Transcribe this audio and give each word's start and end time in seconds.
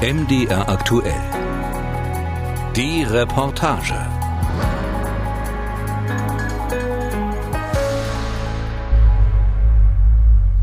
MDR 0.00 0.68
aktuell. 0.68 1.20
Die 2.76 3.02
Reportage. 3.02 3.96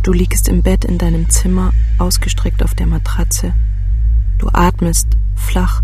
Du 0.04 0.14
liegst 0.14 0.48
im 0.48 0.62
Bett 0.62 0.86
in 0.86 0.98
deinem 0.98 1.30
Zimmer, 1.30 1.74
ausgestreckt 1.98 2.64
auf 2.64 2.76
der 2.76 2.88
Matratze. 2.88 3.54
Du 4.38 4.48
atmest 4.54 5.18
flach, 5.36 5.82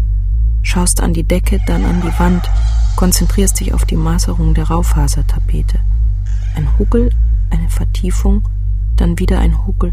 schaust 0.62 1.02
an 1.02 1.12
die 1.12 1.26
Decke, 1.26 1.60
dann 1.68 1.84
an 1.84 2.02
die 2.02 2.20
Wand, 2.20 2.50
konzentrierst 2.96 3.60
dich 3.60 3.74
auf 3.74 3.84
die 3.84 3.98
Maserung 3.98 4.54
der 4.54 4.70
Raufasertapete. 4.70 5.78
Ein 6.56 6.70
Huckel, 6.80 7.10
eine 7.50 7.68
Vertiefung, 7.68 8.48
dann 8.96 9.20
wieder 9.20 9.40
ein 9.40 9.68
Huckel. 9.68 9.92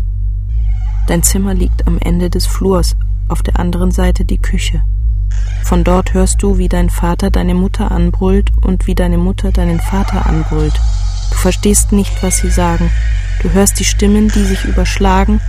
Dein 1.09 1.25
Zimmer 1.25 1.55
liegt 1.55 1.89
am 1.89 1.99
Ende 1.99 2.31
des 2.31 2.47
Flurs, 2.47 2.95
auf 3.29 3.43
der 3.43 3.59
anderen 3.59 3.91
Seite 3.91 4.25
die 4.25 4.39
Küche. 4.39 4.83
Von 5.65 5.85
dort 5.85 6.15
hörst 6.15 6.43
du, 6.43 6.59
wie 6.59 6.69
dein 6.69 6.91
Vater 6.91 7.31
deine 7.31 7.55
Mutter 7.55 7.91
anbrüllt 7.91 8.51
und 8.63 8.87
wie 8.87 8.95
deine 8.95 9.19
Mutter 9.19 9.53
deinen 9.53 9.81
Vater 9.81 10.27
anbrüllt. 10.27 10.81
Du 11.31 11.37
verstehst 11.37 11.93
nicht, 11.93 12.23
was 12.23 12.39
sie 12.39 12.51
sagen. 12.51 12.91
Du 13.43 13.51
hörst 13.53 13.79
die 13.79 13.85
Stimmen, 13.85 14.29
die 14.29 14.45
sich 14.45 14.65
überschlagen, 14.65 15.41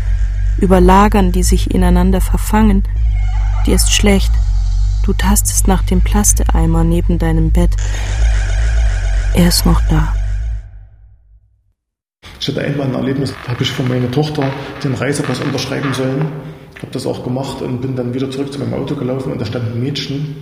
überlagern, 0.58 1.32
die 1.32 1.44
sich 1.44 1.73
ineinander 1.73 2.22
verfangen. 2.22 2.84
Dir 3.66 3.76
ist 3.76 3.92
schlecht. 3.92 4.32
Du 5.04 5.14
tastest 5.14 5.68
nach 5.68 5.84
dem 5.84 6.02
Plasteeimer 6.02 6.84
neben 6.84 7.18
deinem 7.18 7.52
Bett. 7.52 7.76
Er 9.34 9.48
ist 9.48 9.66
noch 9.66 9.82
da. 9.90 10.14
Ich 12.40 12.48
hatte 12.48 12.62
einmal 12.62 12.88
ein 12.88 12.96
Erlebnis, 12.96 13.34
da 13.46 13.52
habe 13.52 13.64
ich 13.64 13.72
von 13.72 13.88
meiner 13.88 14.10
Tochter 14.10 14.52
den 14.84 14.94
Reisepass 14.94 15.42
unterschreiben 15.42 15.94
sollen. 15.94 16.28
Habe 16.78 16.92
das 16.92 17.06
auch 17.06 17.24
gemacht 17.24 17.62
und 17.62 17.82
bin 17.82 17.96
dann 17.96 18.14
wieder 18.14 18.32
zurück 18.32 18.54
zu 18.54 18.60
meinem 18.60 18.74
Auto 18.74 18.96
gelaufen 18.96 19.32
und 19.32 19.42
da 19.42 19.46
stand 19.46 19.66
ein 19.66 19.81
Mädchen. 19.81 20.38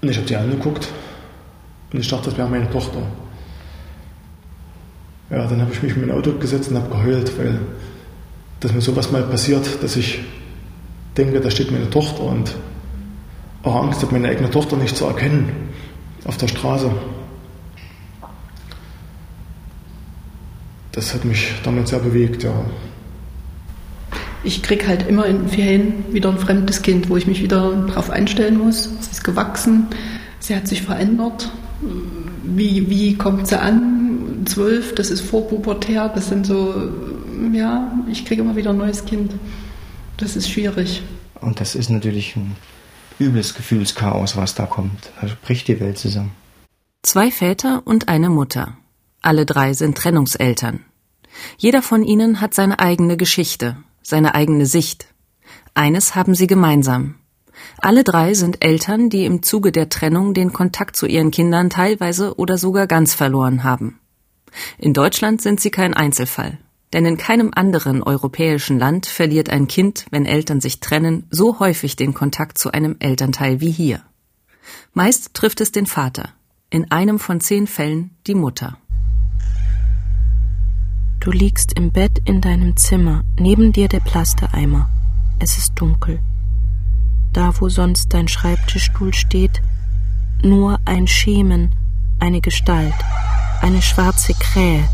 Und 0.00 0.08
ich 0.08 0.16
habe 0.16 0.26
die 0.26 0.36
angeguckt 0.36 0.88
und 1.92 1.98
ich 1.98 2.08
dachte, 2.08 2.30
das 2.30 2.38
wäre 2.38 2.48
meine 2.48 2.70
Tochter. 2.70 3.02
Ja, 5.30 5.46
dann 5.46 5.60
habe 5.60 5.72
ich 5.72 5.82
mich 5.82 5.94
in 5.94 6.06
mein 6.06 6.16
Auto 6.16 6.32
gesetzt 6.32 6.70
und 6.70 6.76
habe 6.76 6.88
geheult, 6.88 7.36
weil 7.38 7.58
dass 8.60 8.72
mir 8.72 8.82
sowas 8.82 9.10
mal 9.10 9.22
passiert, 9.22 9.82
dass 9.82 9.96
ich 9.96 10.20
denke, 11.16 11.40
da 11.40 11.50
steht 11.50 11.70
meine 11.70 11.88
Tochter 11.88 12.22
und 12.22 12.54
auch 13.62 13.74
Angst 13.74 14.02
habe, 14.02 14.12
meine 14.12 14.28
eigene 14.28 14.50
Tochter 14.50 14.76
nicht 14.76 14.96
zu 14.96 15.06
erkennen 15.06 15.50
auf 16.24 16.36
der 16.36 16.48
Straße. 16.48 16.90
Das 20.92 21.14
hat 21.14 21.24
mich 21.24 21.52
damals 21.62 21.90
sehr 21.90 22.00
bewegt, 22.00 22.42
ja. 22.42 22.52
Ich 24.42 24.62
kriege 24.62 24.88
halt 24.88 25.06
immer 25.06 25.26
in 25.26 25.48
Ferien 25.48 26.04
wieder 26.12 26.30
ein 26.30 26.38
fremdes 26.38 26.82
Kind, 26.82 27.10
wo 27.10 27.16
ich 27.16 27.26
mich 27.26 27.42
wieder 27.42 27.86
drauf 27.86 28.10
einstellen 28.10 28.58
muss. 28.58 28.84
Sie 28.84 29.10
ist 29.10 29.22
gewachsen, 29.22 29.88
sie 30.38 30.56
hat 30.56 30.66
sich 30.66 30.82
verändert. 30.82 31.50
Wie, 32.42 32.88
wie 32.88 33.16
kommt 33.16 33.48
sie 33.48 33.60
an? 33.60 34.42
Zwölf, 34.46 34.94
das 34.94 35.10
ist 35.10 35.20
vorpubertär, 35.20 36.08
das 36.08 36.28
sind 36.28 36.46
so, 36.46 36.74
ja, 37.52 37.92
ich 38.10 38.24
kriege 38.24 38.40
immer 38.40 38.56
wieder 38.56 38.70
ein 38.70 38.78
neues 38.78 39.04
Kind. 39.04 39.32
Das 40.16 40.36
ist 40.36 40.50
schwierig. 40.50 41.02
Und 41.40 41.60
das 41.60 41.74
ist 41.74 41.90
natürlich 41.90 42.36
ein 42.36 42.56
übles 43.18 43.54
Gefühlschaos, 43.54 44.36
was 44.36 44.54
da 44.54 44.64
kommt. 44.64 45.10
Da 45.20 45.28
bricht 45.42 45.68
die 45.68 45.78
Welt 45.80 45.98
zusammen. 45.98 46.32
Zwei 47.02 47.30
Väter 47.30 47.82
und 47.84 48.08
eine 48.08 48.30
Mutter. 48.30 48.76
Alle 49.22 49.46
drei 49.46 49.74
sind 49.74 49.96
Trennungseltern. 49.96 50.84
Jeder 51.56 51.82
von 51.82 52.04
ihnen 52.04 52.40
hat 52.40 52.54
seine 52.54 52.78
eigene 52.78 53.16
Geschichte, 53.16 53.76
seine 54.02 54.34
eigene 54.34 54.66
Sicht. 54.66 55.06
Eines 55.74 56.14
haben 56.14 56.34
sie 56.34 56.46
gemeinsam. 56.46 57.16
Alle 57.78 58.04
drei 58.04 58.34
sind 58.34 58.64
Eltern, 58.64 59.10
die 59.10 59.24
im 59.24 59.42
Zuge 59.42 59.72
der 59.72 59.88
Trennung 59.88 60.34
den 60.34 60.52
Kontakt 60.52 60.96
zu 60.96 61.06
ihren 61.06 61.30
Kindern 61.30 61.70
teilweise 61.70 62.34
oder 62.36 62.58
sogar 62.58 62.86
ganz 62.86 63.14
verloren 63.14 63.62
haben. 63.64 64.00
In 64.78 64.94
Deutschland 64.94 65.42
sind 65.42 65.60
sie 65.60 65.70
kein 65.70 65.94
Einzelfall. 65.94 66.58
Denn 66.92 67.06
in 67.06 67.16
keinem 67.16 67.52
anderen 67.54 68.02
europäischen 68.02 68.78
Land 68.78 69.06
verliert 69.06 69.48
ein 69.48 69.68
Kind, 69.68 70.06
wenn 70.10 70.26
Eltern 70.26 70.60
sich 70.60 70.80
trennen, 70.80 71.26
so 71.30 71.60
häufig 71.60 71.94
den 71.94 72.14
Kontakt 72.14 72.58
zu 72.58 72.72
einem 72.72 72.96
Elternteil 72.98 73.60
wie 73.60 73.70
hier. 73.70 74.02
Meist 74.92 75.34
trifft 75.34 75.60
es 75.60 75.70
den 75.70 75.86
Vater, 75.86 76.30
in 76.68 76.90
einem 76.90 77.20
von 77.20 77.40
zehn 77.40 77.68
Fällen 77.68 78.16
die 78.26 78.34
Mutter. 78.34 78.76
Du 81.20 81.30
liegst 81.30 81.74
im 81.74 81.92
Bett 81.92 82.18
in 82.24 82.40
deinem 82.40 82.78
Zimmer, 82.78 83.24
neben 83.38 83.72
dir 83.72 83.88
der 83.88 84.00
Plastereimer. 84.00 84.88
Es 85.38 85.58
ist 85.58 85.74
dunkel. 85.74 86.18
Da, 87.34 87.52
wo 87.60 87.68
sonst 87.68 88.14
dein 88.14 88.26
Schreibtischstuhl 88.26 89.12
steht, 89.12 89.60
nur 90.42 90.80
ein 90.86 91.06
Schemen, 91.06 91.74
eine 92.20 92.40
Gestalt, 92.40 92.94
eine 93.60 93.82
schwarze 93.82 94.32
Krähe, 94.32 94.88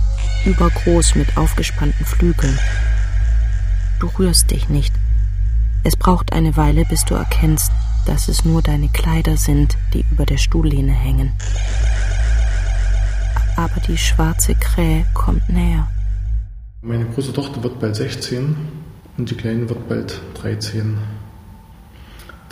übergroß 0.45 1.15
mit 1.15 1.37
aufgespannten 1.37 2.05
Flügeln. 2.05 2.59
Du 4.01 4.09
rührst 4.19 4.51
dich 4.51 4.69
nicht. 4.69 4.93
Es 5.85 5.95
braucht 5.95 6.33
eine 6.33 6.57
Weile, 6.57 6.85
bis 6.87 7.05
du 7.05 7.15
erkennst, 7.15 7.71
dass 8.05 8.27
es 8.27 8.45
nur 8.45 8.63
deine 8.63 8.89
Kleider 8.89 9.37
sind, 9.37 9.79
die 9.95 10.05
über 10.11 10.27
der 10.27 10.39
Stuhllehne 10.39 10.93
hängen. 10.93 11.35
Aber 13.55 13.81
die 13.87 13.97
schwarze 13.97 14.57
Krähe 14.57 15.07
kommt 15.15 15.49
näher. 15.49 15.87
Meine 16.83 17.07
große 17.07 17.33
Tochter 17.33 17.63
wird 17.63 17.81
bald 17.81 17.97
16 17.97 18.55
und 19.17 19.31
die 19.31 19.35
Kleine 19.35 19.69
wird 19.69 19.89
bald 19.89 20.21
13. 20.35 20.99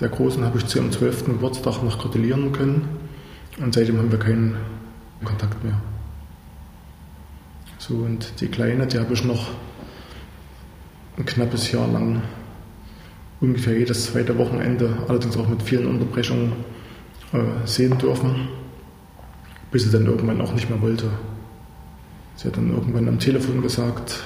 Der 0.01 0.09
Großen 0.09 0.43
habe 0.43 0.59
ich 0.59 0.67
zu 0.67 0.79
ihrem 0.79 0.91
12. 0.91 1.27
Geburtstag 1.27 1.83
noch 1.83 1.99
gratulieren 1.99 2.51
können 2.53 2.89
und 3.61 3.75
seitdem 3.75 3.99
haben 3.99 4.11
wir 4.11 4.19
keinen 4.19 4.57
Kontakt 5.23 5.63
mehr. 5.63 5.81
So, 7.79 7.97
und 7.97 8.41
die 8.41 8.49
Kleine, 8.49 8.87
die 8.87 8.99
habe 8.99 9.13
ich 9.13 9.25
noch 9.25 9.51
ein 11.19 11.27
knappes 11.27 11.71
Jahr 11.71 11.87
lang, 11.87 12.23
ungefähr 13.43 13.79
jedes 13.79 14.07
zweite 14.07 14.39
Wochenende, 14.39 14.97
allerdings 15.07 15.37
auch 15.37 15.49
mit 15.49 15.63
vielen 15.63 15.87
Unterbrechungen, 15.87 16.53
äh, 17.34 17.67
sehen 17.67 17.99
dürfen, 17.99 18.49
bis 19.71 19.84
sie 19.84 19.91
dann 19.91 20.07
irgendwann 20.07 20.41
auch 20.41 20.55
nicht 20.55 20.71
mehr 20.71 20.81
wollte. 20.81 21.11
Sie 22.37 22.49
hat 22.49 22.56
dann 22.56 22.71
irgendwann 22.71 23.09
am 23.09 23.19
Telefon 23.19 23.62
gesagt, 23.62 24.21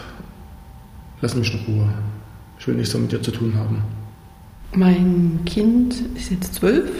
lass 1.20 1.34
mich 1.34 1.52
in 1.52 1.74
Ruhe. 1.74 1.88
Ich 2.58 2.66
will 2.66 2.74
nichts 2.74 2.94
mit 2.94 3.12
dir 3.12 3.22
zu 3.22 3.30
tun 3.30 3.54
haben. 3.54 3.82
Mein 4.74 5.40
Kind 5.46 5.94
ist 6.16 6.30
jetzt 6.30 6.54
zwölf. 6.54 6.90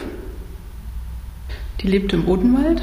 Die 1.80 1.88
lebt 1.88 2.12
im 2.12 2.26
Odenwald. 2.26 2.82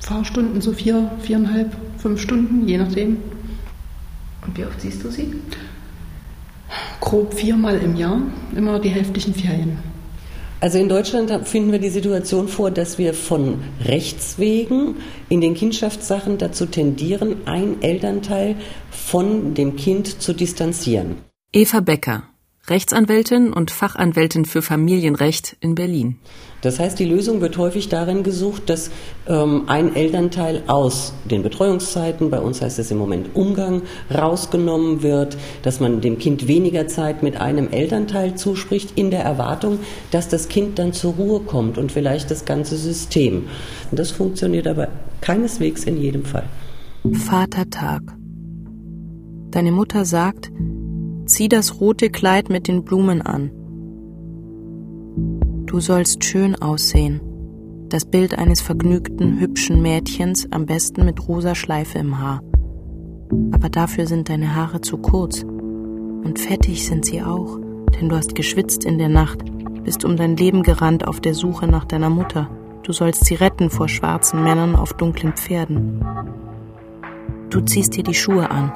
Fahrstunden 0.00 0.60
so 0.60 0.72
vier, 0.72 1.10
viereinhalb, 1.20 1.76
fünf 1.98 2.20
Stunden, 2.20 2.66
je 2.66 2.78
nachdem. 2.78 3.18
Und 4.46 4.56
wie 4.56 4.64
oft 4.64 4.80
siehst 4.80 5.04
du 5.04 5.10
sie? 5.10 5.34
Grob 7.00 7.34
viermal 7.34 7.78
im 7.78 7.96
Jahr, 7.96 8.20
immer 8.56 8.78
die 8.78 8.88
hälftigen 8.88 9.34
Ferien. 9.34 9.78
Also 10.60 10.76
in 10.76 10.90
Deutschland 10.90 11.48
finden 11.48 11.72
wir 11.72 11.78
die 11.78 11.88
Situation 11.88 12.46
vor, 12.46 12.70
dass 12.70 12.98
wir 12.98 13.14
von 13.14 13.62
Rechts 13.82 14.38
wegen 14.38 14.96
in 15.30 15.40
den 15.40 15.54
Kindschaftssachen 15.54 16.36
dazu 16.36 16.66
tendieren, 16.66 17.46
ein 17.46 17.80
Elternteil 17.80 18.56
von 18.90 19.54
dem 19.54 19.76
Kind 19.76 20.20
zu 20.20 20.34
distanzieren. 20.34 21.16
Eva 21.54 21.80
Becker, 21.80 22.24
Rechtsanwältin 22.68 23.52
und 23.52 23.70
Fachanwältin 23.70 24.44
für 24.44 24.62
Familienrecht 24.62 25.56
in 25.60 25.74
Berlin. 25.74 26.16
Das 26.60 26.78
heißt, 26.78 26.98
die 26.98 27.06
Lösung 27.06 27.40
wird 27.40 27.56
häufig 27.56 27.88
darin 27.88 28.22
gesucht, 28.22 28.68
dass 28.68 28.90
ähm, 29.26 29.62
ein 29.66 29.96
Elternteil 29.96 30.62
aus 30.66 31.14
den 31.24 31.42
Betreuungszeiten, 31.42 32.30
bei 32.30 32.38
uns 32.38 32.60
heißt 32.60 32.78
es 32.78 32.90
im 32.90 32.98
Moment 32.98 33.34
Umgang, 33.34 33.82
rausgenommen 34.14 35.02
wird, 35.02 35.38
dass 35.62 35.80
man 35.80 36.00
dem 36.02 36.18
Kind 36.18 36.48
weniger 36.48 36.86
Zeit 36.86 37.22
mit 37.22 37.40
einem 37.40 37.68
Elternteil 37.70 38.34
zuspricht, 38.34 38.92
in 38.96 39.10
der 39.10 39.24
Erwartung, 39.24 39.78
dass 40.10 40.28
das 40.28 40.48
Kind 40.48 40.78
dann 40.78 40.92
zur 40.92 41.14
Ruhe 41.14 41.40
kommt 41.40 41.78
und 41.78 41.90
vielleicht 41.90 42.30
das 42.30 42.44
ganze 42.44 42.76
System. 42.76 43.46
Und 43.90 43.98
das 43.98 44.10
funktioniert 44.10 44.66
aber 44.66 44.88
keineswegs 45.22 45.84
in 45.84 46.00
jedem 46.00 46.24
Fall. 46.24 46.44
Vatertag. 47.12 48.02
Deine 49.50 49.72
Mutter 49.72 50.04
sagt, 50.04 50.52
zieh 51.30 51.48
das 51.48 51.80
rote 51.80 52.10
Kleid 52.10 52.50
mit 52.50 52.66
den 52.66 52.84
Blumen 52.84 53.22
an. 53.22 53.50
Du 55.66 55.78
sollst 55.78 56.24
schön 56.24 56.56
aussehen. 56.56 57.20
Das 57.88 58.04
Bild 58.04 58.36
eines 58.36 58.60
vergnügten, 58.60 59.38
hübschen 59.38 59.80
Mädchens, 59.80 60.48
am 60.50 60.66
besten 60.66 61.04
mit 61.04 61.28
rosa 61.28 61.54
Schleife 61.54 61.98
im 61.98 62.18
Haar. 62.18 62.42
Aber 63.52 63.68
dafür 63.68 64.06
sind 64.06 64.28
deine 64.28 64.56
Haare 64.56 64.80
zu 64.80 64.98
kurz. 64.98 65.42
Und 65.42 66.38
fettig 66.38 66.86
sind 66.86 67.04
sie 67.04 67.22
auch, 67.22 67.58
denn 67.98 68.08
du 68.08 68.16
hast 68.16 68.34
geschwitzt 68.34 68.84
in 68.84 68.98
der 68.98 69.08
Nacht, 69.08 69.38
bist 69.84 70.04
um 70.04 70.16
dein 70.16 70.36
Leben 70.36 70.64
gerannt 70.64 71.06
auf 71.06 71.20
der 71.20 71.34
Suche 71.34 71.68
nach 71.68 71.84
deiner 71.84 72.10
Mutter. 72.10 72.50
Du 72.82 72.92
sollst 72.92 73.24
sie 73.24 73.34
retten 73.34 73.70
vor 73.70 73.88
schwarzen 73.88 74.42
Männern 74.42 74.74
auf 74.74 74.94
dunklen 74.94 75.34
Pferden. 75.34 76.04
Du 77.50 77.60
ziehst 77.60 77.96
dir 77.96 78.02
die 78.02 78.14
Schuhe 78.14 78.50
an. 78.50 78.72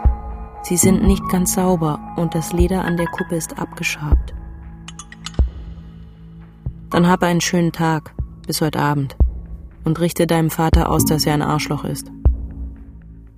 Sie 0.65 0.79
sind 0.79 1.03
nicht 1.03 1.29
ganz 1.29 1.57
sauber 1.57 2.01
und 2.17 2.35
das 2.35 2.55
Leder 2.55 2.87
an 2.87 2.97
der 2.97 3.07
Kuppe 3.07 3.37
ist 3.37 3.59
abgeschabt. 3.59 4.33
Dann 6.89 7.07
hab 7.07 7.23
einen 7.23 7.43
schönen 7.43 7.71
Tag, 7.71 8.15
bis 8.47 8.63
heute 8.63 8.79
Abend, 8.79 9.15
und 9.85 10.01
richte 10.01 10.27
deinem 10.27 10.49
Vater 10.49 10.89
aus, 10.89 11.05
dass 11.05 11.27
er 11.27 11.35
ein 11.35 11.43
Arschloch 11.43 11.85
ist. 11.85 12.11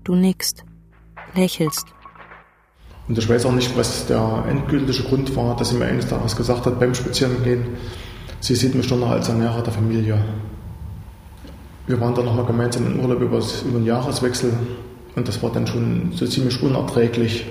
Du 0.05 0.15
nickst, 0.15 0.65
lächelst. 1.35 1.87
Und 3.09 3.19
ich 3.19 3.29
weiß 3.29 3.45
auch 3.47 3.53
nicht, 3.53 3.77
was 3.77 4.07
der 4.07 4.45
endgültige 4.49 5.03
Grund 5.03 5.35
war, 5.35 5.57
dass 5.57 5.71
sie 5.71 5.79
mir 5.79 5.87
eines 5.87 6.07
Tages 6.07 6.37
gesagt 6.37 6.65
hat, 6.65 6.79
beim 6.79 6.95
Spazierengehen, 6.95 7.65
sie 8.39 8.55
sieht 8.55 8.77
mich 8.77 8.87
schon 8.87 9.01
noch 9.01 9.11
als 9.11 9.29
Ernährer 9.29 9.65
der 9.65 9.73
Familie. 9.73 10.25
Wir 11.89 12.01
waren 12.01 12.15
dann 12.15 12.27
nochmal 12.27 12.47
gemeinsam 12.47 12.87
in 12.87 13.01
Urlaub 13.01 13.21
über 13.21 13.41
den 13.41 13.85
Jahreswechsel 13.85 14.53
und 15.17 15.27
das 15.27 15.43
war 15.43 15.51
dann 15.51 15.67
schon 15.67 16.13
so 16.13 16.27
ziemlich 16.27 16.63
unerträglich. 16.63 17.47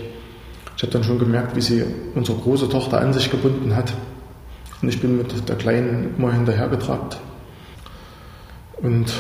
Ich 0.78 0.84
habe 0.84 0.94
dann 0.94 1.04
schon 1.04 1.18
gemerkt, 1.18 1.56
wie 1.56 1.62
sie 1.62 1.84
unsere 2.14 2.38
große 2.38 2.70
Tochter 2.70 3.02
an 3.02 3.12
sich 3.12 3.30
gebunden 3.32 3.76
hat. 3.76 3.92
Und 4.82 4.90
ich 4.90 5.02
bin 5.02 5.18
mit 5.18 5.50
der 5.50 5.56
Kleinen 5.56 6.14
immer 6.18 6.32
hinterhergetrabt. 6.32 7.18
Und 8.78 9.12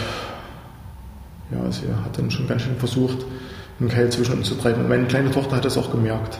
ja, 1.51 1.71
sie 1.71 1.87
hat 1.87 2.17
dann 2.17 2.29
schon 2.29 2.47
ganz 2.47 2.61
schön 2.61 2.75
versucht, 2.77 3.25
einen 3.79 3.89
Keil 3.89 4.11
zwischen 4.11 4.37
uns 4.37 4.47
zu 4.47 4.55
treiben. 4.55 4.81
Und 4.81 4.89
meine 4.89 5.07
kleine 5.07 5.31
Tochter 5.31 5.55
hat 5.55 5.65
das 5.65 5.77
auch 5.77 5.91
gemerkt. 5.91 6.39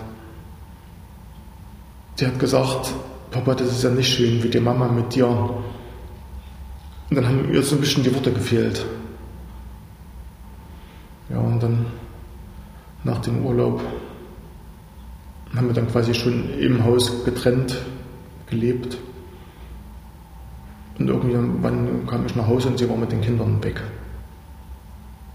Sie 2.17 2.27
hat 2.27 2.37
gesagt, 2.37 2.93
Papa, 3.31 3.55
das 3.55 3.71
ist 3.71 3.83
ja 3.83 3.89
nicht 3.89 4.13
schön, 4.13 4.43
wie 4.43 4.49
die 4.49 4.59
Mama 4.59 4.87
mit 4.89 5.15
dir. 5.15 5.27
Und 5.27 5.55
dann 7.15 7.27
haben 7.27 7.51
ihr 7.51 7.63
so 7.63 7.75
ein 7.75 7.81
bisschen 7.81 8.03
die 8.03 8.13
Worte 8.13 8.31
gefehlt. 8.31 8.85
Ja, 11.29 11.39
und 11.39 11.61
dann 11.61 11.85
nach 13.03 13.19
dem 13.19 13.45
Urlaub 13.45 13.81
haben 15.55 15.67
wir 15.67 15.73
dann 15.73 15.87
quasi 15.87 16.13
schon 16.13 16.49
im 16.59 16.83
Haus 16.83 17.23
getrennt 17.23 17.77
gelebt. 18.47 18.97
Und 20.99 21.07
irgendwann 21.07 22.07
kam 22.07 22.25
ich 22.25 22.35
nach 22.35 22.47
Hause 22.47 22.69
und 22.69 22.77
sie 22.77 22.89
war 22.89 22.97
mit 22.97 23.11
den 23.11 23.21
Kindern 23.21 23.63
weg. 23.63 23.81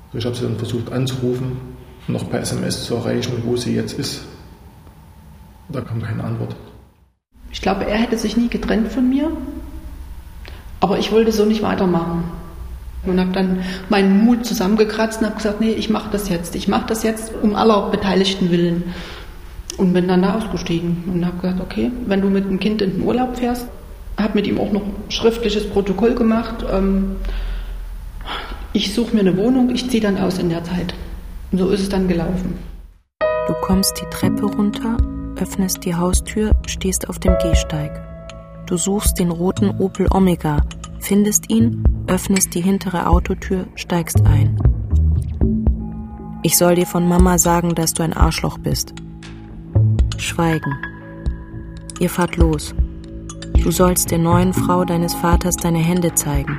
Also 0.06 0.18
ich 0.18 0.24
habe 0.24 0.36
sie 0.36 0.42
dann 0.42 0.56
versucht 0.56 0.92
anzurufen, 0.92 1.56
noch 2.08 2.28
per 2.30 2.40
SMS 2.40 2.84
zu 2.84 2.96
erreichen, 2.96 3.42
wo 3.44 3.56
sie 3.56 3.74
jetzt 3.74 3.98
ist. 3.98 4.22
Da 5.68 5.80
kam 5.80 6.02
keine 6.02 6.24
Antwort. 6.24 6.56
Ich 7.52 7.60
glaube, 7.60 7.84
er 7.84 7.98
hätte 7.98 8.16
sich 8.16 8.36
nie 8.36 8.48
getrennt 8.48 8.88
von 8.88 9.08
mir, 9.08 9.30
aber 10.80 10.98
ich 10.98 11.12
wollte 11.12 11.30
so 11.32 11.44
nicht 11.44 11.62
weitermachen. 11.62 12.24
Und 13.06 13.18
habe 13.18 13.32
dann 13.32 13.60
meinen 13.88 14.24
Mut 14.24 14.44
zusammengekratzt 14.44 15.20
und 15.20 15.26
habe 15.26 15.36
gesagt, 15.36 15.60
nee, 15.60 15.72
ich 15.72 15.88
mache 15.88 16.10
das 16.12 16.28
jetzt. 16.28 16.54
Ich 16.54 16.68
mache 16.68 16.86
das 16.86 17.02
jetzt 17.02 17.32
um 17.40 17.54
aller 17.54 17.90
Beteiligten 17.90 18.50
willen. 18.50 18.94
Und 19.78 19.94
bin 19.94 20.08
dann 20.08 20.22
da 20.22 20.34
ausgestiegen 20.34 21.04
und 21.12 21.24
habe 21.24 21.38
gesagt, 21.38 21.60
okay, 21.60 21.90
wenn 22.06 22.20
du 22.20 22.28
mit 22.28 22.44
dem 22.44 22.60
Kind 22.60 22.82
in 22.82 22.92
den 22.92 23.02
Urlaub 23.02 23.38
fährst, 23.38 23.66
habe 24.18 24.34
mit 24.34 24.46
ihm 24.46 24.58
auch 24.58 24.72
noch 24.72 24.82
schriftliches 25.08 25.70
Protokoll 25.70 26.14
gemacht. 26.14 26.64
Ähm, 26.70 27.16
ich 28.72 28.94
suche 28.94 29.14
mir 29.14 29.20
eine 29.20 29.36
Wohnung, 29.36 29.70
ich 29.70 29.88
ziehe 29.88 30.02
dann 30.02 30.18
aus 30.18 30.38
in 30.38 30.50
der 30.50 30.62
Zeit. 30.64 30.94
Und 31.50 31.58
so 31.58 31.70
ist 31.70 31.80
es 31.80 31.88
dann 31.88 32.06
gelaufen. 32.06 32.58
Du 33.48 33.54
kommst 33.62 34.00
die 34.00 34.08
Treppe 34.10 34.46
runter, 34.46 34.96
öffnest 35.40 35.84
die 35.84 35.94
Haustür, 35.94 36.52
stehst 36.66 37.08
auf 37.08 37.18
dem 37.18 37.36
Gehsteig. 37.42 37.90
Du 38.66 38.76
suchst 38.76 39.18
den 39.18 39.30
roten 39.30 39.70
Opel 39.80 40.06
Omega, 40.12 40.62
findest 41.00 41.50
ihn, 41.50 41.82
öffnest 42.10 42.54
die 42.54 42.60
hintere 42.60 43.06
Autotür, 43.06 43.68
steigst 43.76 44.26
ein. 44.26 44.60
Ich 46.42 46.56
soll 46.56 46.74
dir 46.74 46.86
von 46.86 47.06
Mama 47.06 47.38
sagen, 47.38 47.74
dass 47.76 47.94
du 47.94 48.02
ein 48.02 48.12
Arschloch 48.12 48.58
bist. 48.58 48.92
Schweigen. 50.16 50.74
Ihr 52.00 52.10
fahrt 52.10 52.36
los. 52.36 52.74
Du 53.62 53.70
sollst 53.70 54.10
der 54.10 54.18
neuen 54.18 54.52
Frau 54.52 54.84
deines 54.84 55.14
Vaters 55.14 55.54
deine 55.56 55.78
Hände 55.78 56.12
zeigen. 56.14 56.58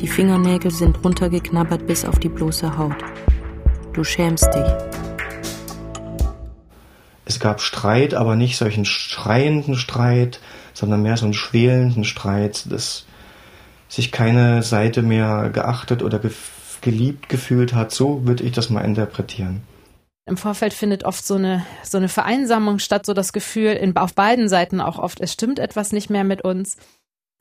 Die 0.00 0.08
Fingernägel 0.08 0.70
sind 0.70 1.02
runtergeknabbert 1.02 1.86
bis 1.86 2.04
auf 2.04 2.18
die 2.18 2.28
bloße 2.28 2.76
Haut. 2.76 3.02
Du 3.94 4.04
schämst 4.04 4.48
dich. 4.52 4.66
Es 7.24 7.40
gab 7.40 7.62
Streit, 7.62 8.12
aber 8.12 8.36
nicht 8.36 8.58
solchen 8.58 8.84
schreienden 8.84 9.76
Streit, 9.76 10.40
sondern 10.74 11.02
mehr 11.02 11.16
so 11.16 11.24
einen 11.24 11.32
schwelenden 11.32 12.04
Streit, 12.04 12.70
dass 12.70 13.06
sich 13.94 14.12
keine 14.12 14.62
Seite 14.62 15.02
mehr 15.02 15.50
geachtet 15.52 16.02
oder 16.02 16.20
geliebt 16.80 17.28
gefühlt 17.28 17.74
hat. 17.74 17.92
So 17.92 18.26
würde 18.26 18.44
ich 18.44 18.52
das 18.52 18.70
mal 18.70 18.82
interpretieren. 18.82 19.62
Im 20.26 20.36
Vorfeld 20.36 20.72
findet 20.72 21.04
oft 21.04 21.24
so 21.24 21.34
eine, 21.34 21.66
so 21.82 21.98
eine 21.98 22.08
Vereinsamung 22.08 22.78
statt, 22.78 23.04
so 23.04 23.12
das 23.12 23.32
Gefühl 23.32 23.72
in, 23.72 23.96
auf 23.96 24.14
beiden 24.14 24.48
Seiten 24.48 24.80
auch 24.80 24.98
oft, 24.98 25.20
es 25.20 25.32
stimmt 25.32 25.58
etwas 25.58 25.92
nicht 25.92 26.08
mehr 26.08 26.24
mit 26.24 26.42
uns. 26.42 26.78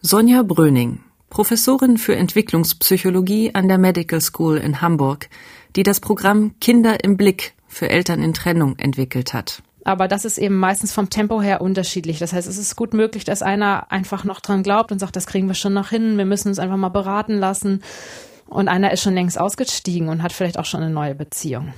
Sonja 0.01 0.44
Bröning, 0.44 1.00
Professorin 1.29 1.97
für 1.97 2.15
Entwicklungspsychologie 2.15 3.55
an 3.55 3.69
der 3.69 3.77
Medical 3.77 4.19
School 4.19 4.57
in 4.57 4.81
Hamburg, 4.81 5.29
die 5.77 5.83
das 5.83 6.01
Programm 6.01 6.55
Kinder 6.59 7.03
im 7.03 7.15
Blick 7.15 7.53
für 7.67 7.89
Eltern 7.89 8.21
in 8.21 8.33
Trennung 8.33 8.77
entwickelt 8.77 9.33
hat. 9.33 9.63
Aber 9.85 10.07
das 10.07 10.24
ist 10.24 10.38
eben 10.38 10.57
meistens 10.57 10.94
vom 10.94 11.09
Tempo 11.09 11.41
her 11.41 11.62
unterschiedlich. 11.62 12.19
Das 12.19 12.33
heißt, 12.33 12.47
es 12.47 12.57
ist 12.57 12.75
gut 12.75 12.94
möglich, 12.94 13.25
dass 13.25 13.41
einer 13.41 13.91
einfach 13.91 14.24
noch 14.24 14.39
dran 14.39 14.63
glaubt 14.63 14.91
und 14.91 15.00
sagt, 15.00 15.15
das 15.15 15.27
kriegen 15.27 15.47
wir 15.47 15.56
schon 15.56 15.74
noch 15.74 15.89
hin, 15.89 16.18
wir 16.18 16.25
müssen 16.25 16.47
uns 16.47 16.59
einfach 16.59 16.77
mal 16.77 16.89
beraten 16.89 17.38
lassen. 17.38 17.81
Und 18.47 18.68
einer 18.68 18.91
ist 18.91 19.01
schon 19.01 19.13
längst 19.13 19.39
ausgestiegen 19.39 20.09
und 20.09 20.24
hat 20.24 20.31
vielleicht 20.31 20.57
auch 20.57 20.65
schon 20.65 20.81
eine 20.81 20.94
neue 20.94 21.15
Beziehung. 21.15 21.74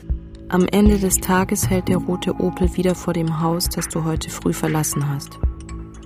Am 0.50 0.68
Ende 0.68 1.00
des 1.00 1.18
Tages 1.18 1.69
hält 1.69 1.88
der 1.88 1.98
rote 1.98 2.36
Opel 2.36 2.75
wieder 2.75 2.94
vor 2.94 3.13
dem 3.13 3.42
Haus, 3.42 3.69
das 3.69 3.88
du 3.88 4.04
heute 4.04 4.30
früh 4.30 4.54
verlassen 4.54 5.10
hast. 5.10 5.40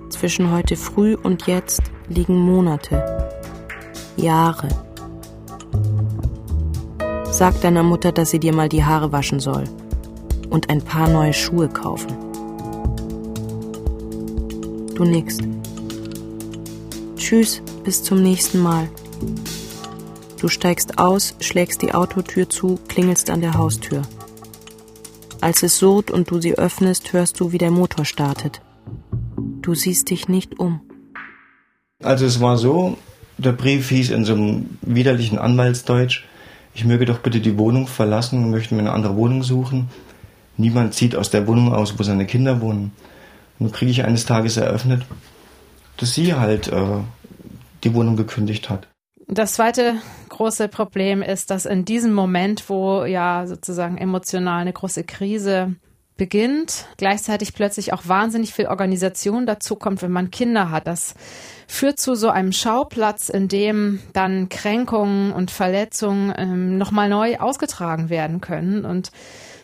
Zwischen 0.10 0.52
heute 0.52 0.78
früh 0.78 1.16
und 1.16 1.48
jetzt 1.48 1.82
liegen 2.08 2.38
Monate, 2.38 3.30
Jahre. 4.16 4.70
Sag 7.32 7.60
deiner 7.62 7.84
Mutter, 7.84 8.12
dass 8.12 8.32
sie 8.32 8.40
dir 8.40 8.54
mal 8.54 8.70
die 8.70 8.84
Haare 8.84 9.12
waschen 9.12 9.40
soll 9.40 9.66
und 10.50 10.70
ein 10.70 10.82
paar 10.82 11.08
neue 11.10 11.34
Schuhe 11.34 11.70
kaufen. 11.70 12.16
Du 14.96 15.06
nickst. 15.06 15.42
Tschüss, 17.16 17.62
bis 17.84 18.04
zum 18.04 18.22
nächsten 18.22 18.60
Mal. 18.60 18.90
Du 20.40 20.48
steigst 20.48 20.98
aus, 20.98 21.36
schlägst 21.40 21.82
die 21.82 21.94
Autotür 21.94 22.50
zu, 22.50 22.80
klingelst 22.88 23.30
an 23.30 23.42
der 23.42 23.56
Haustür. 23.56 24.02
Als 25.42 25.64
es 25.64 25.78
surrt 25.78 26.12
und 26.12 26.32
du 26.32 26.42
sie 26.42 26.58
öffnest, 26.58 27.14
hörst 27.14 27.40
du, 27.40 27.52
wie 27.52 27.58
der 27.58 27.72
Motor 27.72 28.06
startet. 28.06 28.62
Du 29.62 29.76
siehst 29.76 30.10
dich 30.10 30.28
nicht 30.28 30.60
um. 30.60 30.82
Also 32.04 32.26
es 32.26 32.42
war 32.42 32.58
so, 32.58 32.98
der 33.38 33.52
Brief 33.52 33.90
hieß 33.90 34.12
in 34.12 34.26
so 34.26 34.34
einem 34.34 34.78
widerlichen 34.82 35.38
Anwaltsdeutsch, 35.38 36.24
ich 36.74 36.86
möge 36.86 37.06
doch 37.06 37.20
bitte 37.20 37.40
die 37.40 37.58
Wohnung 37.58 37.88
verlassen 37.88 38.44
und 38.44 38.52
möchte 38.52 38.76
mir 38.76 38.82
eine 38.82 38.94
andere 38.94 39.16
Wohnung 39.16 39.44
suchen. 39.44 39.90
Niemand 40.60 40.94
zieht 40.94 41.16
aus 41.16 41.30
der 41.30 41.48
Wohnung 41.48 41.74
aus, 41.74 41.98
wo 41.98 42.04
seine 42.04 42.26
Kinder 42.26 42.60
wohnen. 42.60 42.92
Und 43.58 43.68
nun 43.68 43.72
kriege 43.72 43.92
ich 43.92 44.04
eines 44.04 44.26
Tages 44.26 44.58
eröffnet, 44.58 45.06
dass 45.96 46.14
sie 46.14 46.34
halt 46.34 46.68
äh, 46.68 46.98
die 47.86 47.94
Wohnung 47.94 48.18
gekündigt 48.18 48.70
hat. 48.70 48.88
Das 49.28 49.54
zweite 49.54 49.96
große 50.28 50.68
Problem 50.68 51.22
ist, 51.22 51.50
dass 51.50 51.66
in 51.66 51.86
diesem 51.86 52.14
Moment, 52.14 52.70
wo 52.70 53.06
ja 53.06 53.48
sozusagen 53.48 53.98
emotional 53.98 54.62
eine 54.62 54.74
große 54.74 55.06
Krise 55.06 55.76
beginnt, 56.18 56.88
gleichzeitig 56.98 57.54
plötzlich 57.54 57.94
auch 57.94 58.02
wahnsinnig 58.06 58.54
viel 58.54 58.68
Organisation 58.68 59.46
dazu 59.46 59.78
kommt, 59.78 60.02
wenn 60.02 60.12
man 60.12 60.30
Kinder 60.30 60.72
hat. 60.72 60.88
Das 60.88 61.16
führt 61.68 62.02
zu 62.02 62.16
so 62.16 62.28
einem 62.30 62.52
Schauplatz, 62.52 63.30
in 63.30 63.48
dem 63.48 64.02
dann 64.12 64.50
Kränkungen 64.50 65.32
und 65.32 65.52
Verletzungen 65.52 66.34
ähm, 66.36 66.78
nochmal 66.78 67.08
neu 67.08 67.38
ausgetragen 67.38 68.10
werden 68.10 68.42
können 68.42 68.84
und 68.84 69.12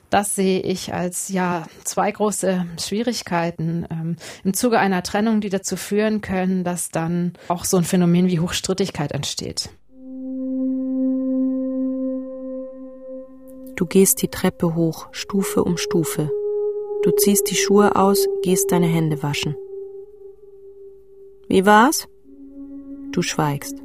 das 0.09 0.35
sehe 0.35 0.61
ich 0.61 0.93
als 0.93 1.29
ja 1.29 1.65
zwei 1.83 2.11
große 2.11 2.65
Schwierigkeiten 2.79 3.85
ähm, 3.89 4.15
im 4.43 4.53
Zuge 4.53 4.79
einer 4.79 5.03
Trennung, 5.03 5.41
die 5.41 5.49
dazu 5.49 5.75
führen 5.75 6.21
können, 6.21 6.63
dass 6.63 6.89
dann 6.89 7.33
auch 7.47 7.65
so 7.65 7.77
ein 7.77 7.83
Phänomen 7.83 8.27
wie 8.27 8.39
Hochstrittigkeit 8.39 9.11
entsteht. 9.11 9.69
Du 13.75 13.85
gehst 13.85 14.21
die 14.21 14.29
Treppe 14.29 14.75
hoch, 14.75 15.07
Stufe 15.11 15.63
um 15.63 15.77
Stufe. 15.77 16.31
Du 17.03 17.11
ziehst 17.11 17.49
die 17.51 17.55
Schuhe 17.55 17.95
aus, 17.95 18.25
gehst 18.41 18.71
deine 18.71 18.87
Hände 18.87 19.21
waschen. 19.21 19.55
Wie 21.49 21.65
war's? 21.65 22.07
Du 23.11 23.21
schweigst. 23.21 23.84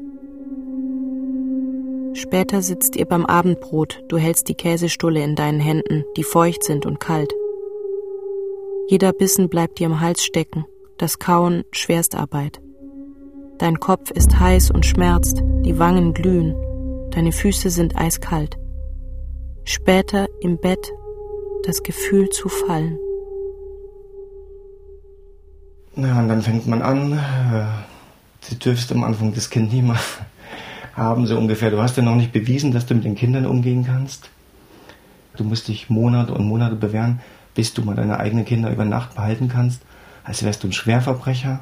Später 2.15 2.61
sitzt 2.61 2.97
ihr 2.97 3.07
beim 3.07 3.25
Abendbrot, 3.25 4.03
du 4.09 4.19
hältst 4.19 4.49
die 4.49 4.55
Käsestulle 4.55 5.23
in 5.23 5.37
deinen 5.37 5.61
Händen, 5.61 6.05
die 6.17 6.25
feucht 6.25 6.65
sind 6.65 6.85
und 6.85 6.99
kalt. 6.99 7.33
Jeder 8.89 9.13
Bissen 9.13 9.49
bleibt 9.49 9.79
dir 9.79 9.87
im 9.87 10.01
Hals 10.01 10.25
stecken, 10.25 10.65
das 10.99 11.21
Kauen 11.21 11.63
Schwerstarbeit. 11.71 12.61
Dein 13.59 13.79
Kopf 13.79 14.11
ist 14.11 14.41
heiß 14.41 14.71
und 14.73 14.87
schmerzt, 14.87 15.43
die 15.65 15.79
Wangen 15.79 16.13
glühen, 16.13 16.57
deine 17.11 17.31
Füße 17.31 17.71
sind 17.71 17.97
eiskalt. 17.97 18.57
Später 19.65 20.27
im 20.41 20.59
Bett, 20.59 20.93
das 21.65 21.83
Gefühl 21.83 22.31
zu 22.31 22.49
fallen. 22.49 22.99
Ja, 25.95 26.19
und 26.19 26.29
dann 26.29 26.43
fängt 26.43 26.67
man 26.67 26.83
an, 26.83 27.13
äh, 27.13 28.49
du 28.49 28.57
dürfst 28.57 28.91
am 28.91 29.05
Anfang 29.05 29.33
das 29.35 29.51
Kind 29.51 29.73
nie 29.73 29.83
mal 29.83 29.99
haben, 31.01 31.27
so 31.27 31.37
ungefähr. 31.37 31.71
Du 31.71 31.83
hast 31.83 31.97
ja 31.97 32.03
noch 32.03 32.15
nicht 32.15 32.33
bewiesen, 32.33 32.73
dass 32.73 32.87
du 32.87 32.95
mit 32.95 33.05
den 33.05 33.17
Kindern 33.17 33.47
umgehen 33.47 33.85
kannst. 33.85 34.29
Du 35.37 35.45
musst 35.45 35.69
dich 35.69 35.91
Monate 35.91 36.33
und 36.35 36.47
Monate 36.47 36.77
bewähren, 36.77 37.21
bis 37.55 37.75
du 37.75 37.83
mal 37.83 37.97
deine 37.97 38.21
eigenen 38.21 38.45
Kinder 38.45 38.71
über 38.71 38.85
Nacht 38.85 39.15
behalten 39.15 39.49
kannst. 39.49 39.83
Als 40.23 40.45
wärst 40.45 40.63
du 40.63 40.69
ein 40.69 40.73
Schwerverbrecher, 40.73 41.61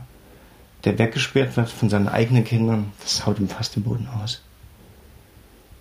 der 0.85 0.99
weggesperrt 0.99 1.57
wird 1.57 1.71
von 1.71 1.88
seinen 1.88 2.09
eigenen 2.09 2.45
Kindern. 2.45 2.92
Das 3.02 3.25
haut 3.25 3.38
ihm 3.38 3.49
fast 3.49 3.76
den 3.76 3.85
Boden 3.85 4.09
aus. 4.23 4.42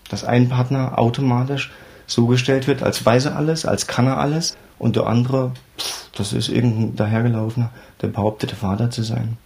Dass 0.09 0.23
ein 0.23 0.47
Partner 0.47 0.97
automatisch 0.97 1.71
so 2.05 2.27
gestellt 2.27 2.67
wird, 2.67 2.83
als 2.83 3.05
weiß 3.05 3.25
er 3.25 3.35
alles, 3.35 3.65
als 3.65 3.87
kann 3.87 4.07
er 4.07 4.19
alles, 4.19 4.55
und 4.79 4.95
der 4.95 5.07
andere, 5.07 5.51
pff, 5.77 6.09
das 6.15 6.33
ist 6.33 6.49
irgendein 6.49 6.95
dahergelaufener, 6.95 7.71
der 8.01 8.07
behauptete 8.07 8.55
Vater 8.55 8.89
zu 8.89 9.03
sein. 9.03 9.37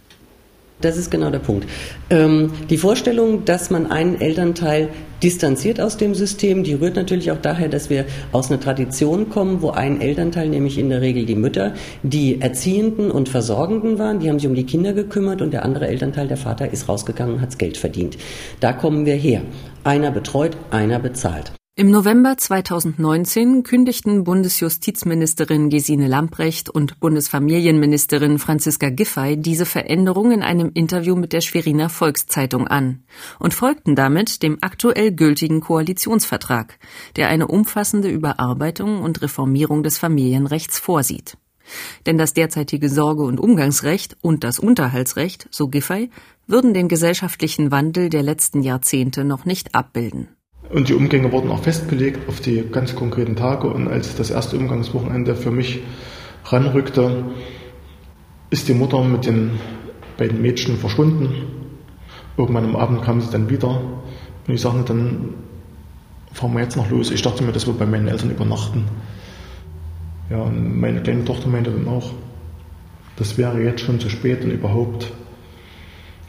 Das 0.82 0.96
ist 0.96 1.10
genau 1.10 1.30
der 1.30 1.38
Punkt. 1.38 1.66
Ähm, 2.10 2.52
die 2.68 2.76
Vorstellung, 2.76 3.44
dass 3.44 3.70
man 3.70 3.90
einen 3.90 4.20
Elternteil 4.20 4.90
distanziert 5.22 5.80
aus 5.80 5.96
dem 5.96 6.14
System, 6.14 6.64
die 6.64 6.74
rührt 6.74 6.96
natürlich 6.96 7.30
auch 7.30 7.40
daher, 7.40 7.68
dass 7.68 7.88
wir 7.88 8.04
aus 8.32 8.50
einer 8.50 8.60
Tradition 8.60 9.30
kommen, 9.30 9.62
wo 9.62 9.70
ein 9.70 10.00
Elternteil, 10.00 10.48
nämlich 10.48 10.78
in 10.78 10.88
der 10.88 11.00
Regel 11.00 11.24
die 11.24 11.36
Mütter, 11.36 11.74
die 12.02 12.40
Erziehenden 12.40 13.10
und 13.10 13.28
Versorgenden 13.28 13.98
waren, 13.98 14.18
die 14.18 14.28
haben 14.28 14.40
sich 14.40 14.48
um 14.48 14.56
die 14.56 14.66
Kinder 14.66 14.92
gekümmert 14.92 15.40
und 15.40 15.52
der 15.52 15.64
andere 15.64 15.86
Elternteil, 15.86 16.26
der 16.26 16.36
Vater, 16.36 16.72
ist 16.72 16.88
rausgegangen 16.88 17.36
und 17.36 17.40
hat 17.40 17.58
Geld 17.58 17.76
verdient. 17.76 18.18
Da 18.60 18.72
kommen 18.72 19.06
wir 19.06 19.14
her. 19.14 19.42
Einer 19.84 20.10
betreut, 20.10 20.56
einer 20.70 20.98
bezahlt. 20.98 21.52
Im 21.82 21.90
November 21.90 22.36
2019 22.36 23.64
kündigten 23.64 24.22
Bundesjustizministerin 24.22 25.68
Gesine 25.68 26.06
Lamprecht 26.06 26.68
und 26.68 27.00
Bundesfamilienministerin 27.00 28.38
Franziska 28.38 28.90
Giffey 28.90 29.36
diese 29.36 29.66
Veränderung 29.66 30.30
in 30.30 30.44
einem 30.44 30.70
Interview 30.74 31.16
mit 31.16 31.32
der 31.32 31.40
Schweriner 31.40 31.88
Volkszeitung 31.88 32.68
an 32.68 33.02
und 33.40 33.52
folgten 33.52 33.96
damit 33.96 34.44
dem 34.44 34.58
aktuell 34.60 35.10
gültigen 35.10 35.60
Koalitionsvertrag, 35.60 36.78
der 37.16 37.26
eine 37.26 37.48
umfassende 37.48 38.10
Überarbeitung 38.10 39.02
und 39.02 39.20
Reformierung 39.20 39.82
des 39.82 39.98
Familienrechts 39.98 40.78
vorsieht. 40.78 41.36
Denn 42.06 42.16
das 42.16 42.32
derzeitige 42.32 42.90
Sorge- 42.90 43.24
und 43.24 43.40
Umgangsrecht 43.40 44.16
und 44.20 44.44
das 44.44 44.60
Unterhaltsrecht, 44.60 45.48
so 45.50 45.66
Giffey, 45.66 46.10
würden 46.46 46.74
den 46.74 46.86
gesellschaftlichen 46.86 47.72
Wandel 47.72 48.08
der 48.08 48.22
letzten 48.22 48.62
Jahrzehnte 48.62 49.24
noch 49.24 49.46
nicht 49.46 49.74
abbilden. 49.74 50.28
Und 50.72 50.88
die 50.88 50.94
Umgänge 50.94 51.30
wurden 51.32 51.50
auch 51.50 51.62
festgelegt 51.62 52.28
auf 52.28 52.40
die 52.40 52.64
ganz 52.70 52.94
konkreten 52.94 53.36
Tage. 53.36 53.68
Und 53.68 53.88
als 53.88 54.16
das 54.16 54.30
erste 54.30 54.56
Umgangswochenende 54.56 55.34
für 55.34 55.50
mich 55.50 55.80
ranrückte, 56.46 57.24
ist 58.48 58.68
die 58.68 58.74
Mutter 58.74 59.04
mit 59.04 59.26
den 59.26 59.50
beiden 60.16 60.40
Mädchen 60.40 60.78
verschwunden. 60.78 61.28
Irgendwann 62.38 62.64
am 62.64 62.76
Abend 62.76 63.02
kam 63.02 63.20
sie 63.20 63.30
dann 63.30 63.50
wieder. 63.50 63.82
Und 64.46 64.54
ich 64.54 64.62
sagte, 64.62 64.82
dann 64.84 65.34
fahren 66.32 66.54
wir 66.54 66.62
jetzt 66.62 66.76
noch 66.76 66.90
los. 66.90 67.10
Ich 67.10 67.20
dachte 67.20 67.44
mir, 67.44 67.52
dass 67.52 67.66
wir 67.66 67.74
bei 67.74 67.86
meinen 67.86 68.08
Eltern 68.08 68.30
übernachten. 68.30 68.84
Ja, 70.30 70.38
und 70.38 70.80
meine 70.80 71.02
kleine 71.02 71.26
Tochter 71.26 71.48
meinte 71.48 71.70
dann 71.70 71.86
auch, 71.86 72.12
das 73.16 73.36
wäre 73.36 73.62
jetzt 73.62 73.82
schon 73.82 74.00
zu 74.00 74.08
spät 74.08 74.42
und 74.42 74.50
überhaupt 74.50 75.12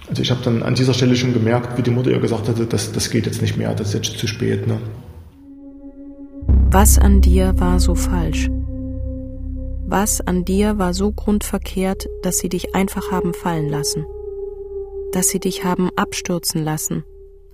also 0.10 0.22
ich 0.22 0.31
habe 0.31 0.41
dann 0.43 0.63
an 0.63 0.75
dieser 0.75 0.93
Stelle 0.93 1.15
schon 1.15 1.33
gemerkt, 1.33 1.77
wie 1.77 1.81
die 1.81 1.91
Mutter 1.91 2.12
ihr 2.12 2.19
gesagt 2.19 2.48
hatte, 2.48 2.65
das, 2.65 2.91
das 2.91 3.10
geht 3.10 3.25
jetzt 3.25 3.41
nicht 3.41 3.57
mehr, 3.57 3.74
das 3.74 3.89
ist 3.89 3.93
jetzt 3.93 4.19
zu 4.19 4.27
spät. 4.27 4.67
Ne? 4.67 4.79
Was 6.72 6.98
an 6.98 7.22
dir 7.22 7.53
war 7.60 7.79
so 7.79 7.95
falsch? 7.95 8.50
Was 9.86 10.22
an 10.22 10.43
dir 10.43 10.77
war 10.77 10.93
so 10.93 11.12
grundverkehrt, 11.12 12.07
dass 12.24 12.39
sie 12.39 12.50
dich 12.50 12.74
einfach 12.74 13.12
haben 13.12 13.33
fallen 13.33 13.69
lassen? 13.69 14.05
Dass 15.12 15.29
sie 15.29 15.39
dich 15.39 15.63
haben 15.63 15.89
abstürzen 15.95 16.63
lassen, 16.63 17.03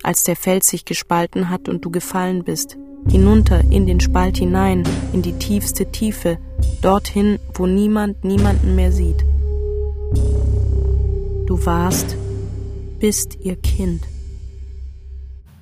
als 0.04 0.24
der 0.24 0.36
Fels 0.36 0.68
sich 0.68 0.86
gespalten 0.86 1.50
hat 1.50 1.68
und 1.68 1.84
du 1.84 1.92
gefallen 1.92 2.44
bist, 2.44 2.78
hinunter 3.10 3.62
in 3.70 3.86
den 3.86 4.00
Spalt 4.00 4.38
hinein, 4.38 4.84
in 5.14 5.22
die 5.22 5.34
tiefste 5.34 5.92
Tiefe, 5.92 6.38
dorthin, 6.82 7.40
wo 7.54 7.68
niemand 7.68 8.24
niemanden 8.24 8.76
mehr 8.76 8.92
sieht. 8.92 9.26
Du 11.46 11.66
warst 11.66 12.16
bist 13.00 13.38
ihr 13.42 13.56
Kind. 13.56 14.02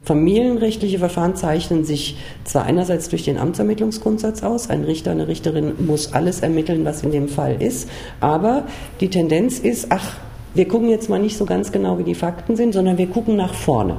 Familienrechtliche 0.01 0.99
Verfahren 0.99 1.35
zeichnen 1.35 1.83
sich 1.83 2.17
zwar 2.45 2.63
einerseits 2.63 3.09
durch 3.09 3.23
den 3.23 3.37
Amtsermittlungsgrundsatz 3.37 4.41
aus, 4.41 4.69
ein 4.69 4.85
Richter, 4.85 5.11
eine 5.11 5.27
Richterin 5.27 5.85
muss 5.85 6.13
alles 6.13 6.39
ermitteln, 6.39 6.85
was 6.85 7.03
in 7.03 7.11
dem 7.11 7.27
Fall 7.27 7.61
ist, 7.61 7.89
aber 8.21 8.67
die 9.01 9.09
Tendenz 9.09 9.59
ist, 9.59 9.87
ach, 9.89 10.15
wir 10.53 10.67
gucken 10.67 10.89
jetzt 10.89 11.09
mal 11.09 11.19
nicht 11.19 11.37
so 11.37 11.45
ganz 11.45 11.73
genau, 11.73 11.99
wie 11.99 12.03
die 12.03 12.15
Fakten 12.15 12.55
sind, 12.55 12.73
sondern 12.73 12.97
wir 12.97 13.07
gucken 13.07 13.35
nach 13.35 13.53
vorne. 13.53 13.97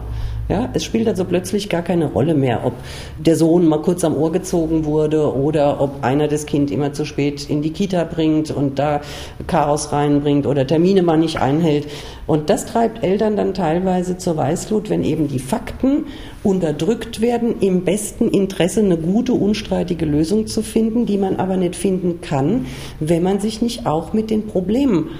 Ja, 0.48 0.70
es 0.72 0.82
spielt 0.82 1.06
also 1.06 1.26
plötzlich 1.26 1.68
gar 1.68 1.82
keine 1.82 2.06
Rolle 2.06 2.32
mehr, 2.32 2.64
ob 2.64 2.72
der 3.18 3.36
Sohn 3.36 3.66
mal 3.66 3.82
kurz 3.82 4.02
am 4.02 4.16
Ohr 4.16 4.32
gezogen 4.32 4.86
wurde 4.86 5.34
oder 5.34 5.78
ob 5.78 6.02
einer 6.02 6.26
das 6.26 6.46
Kind 6.46 6.70
immer 6.70 6.94
zu 6.94 7.04
spät 7.04 7.50
in 7.50 7.60
die 7.60 7.70
Kita 7.70 8.04
bringt 8.04 8.50
und 8.50 8.78
da 8.78 9.02
Chaos 9.46 9.92
reinbringt 9.92 10.46
oder 10.46 10.66
Termine 10.66 11.02
mal 11.02 11.18
nicht 11.18 11.38
einhält. 11.38 11.86
Und 12.26 12.48
das 12.48 12.64
treibt 12.64 13.04
Eltern 13.04 13.36
dann 13.36 13.52
teilweise 13.52 14.16
zur 14.16 14.38
Weißglut, 14.38 14.88
wenn 14.88 15.04
eben 15.04 15.28
die 15.28 15.38
Fakten 15.38 16.06
unterdrückt 16.42 17.20
werden, 17.20 17.56
im 17.60 17.84
besten 17.84 18.28
Interesse 18.28 18.80
eine 18.80 18.96
gute, 18.96 19.34
unstreitige 19.34 20.06
Lösung 20.06 20.46
zu 20.46 20.62
finden, 20.62 21.04
die 21.04 21.18
man 21.18 21.36
aber 21.36 21.58
nicht 21.58 21.76
finden 21.76 22.22
kann, 22.22 22.64
wenn 23.00 23.22
man 23.22 23.38
sich 23.38 23.60
nicht 23.60 23.84
auch 23.84 24.14
mit 24.14 24.30
den 24.30 24.46
Problemen 24.46 25.10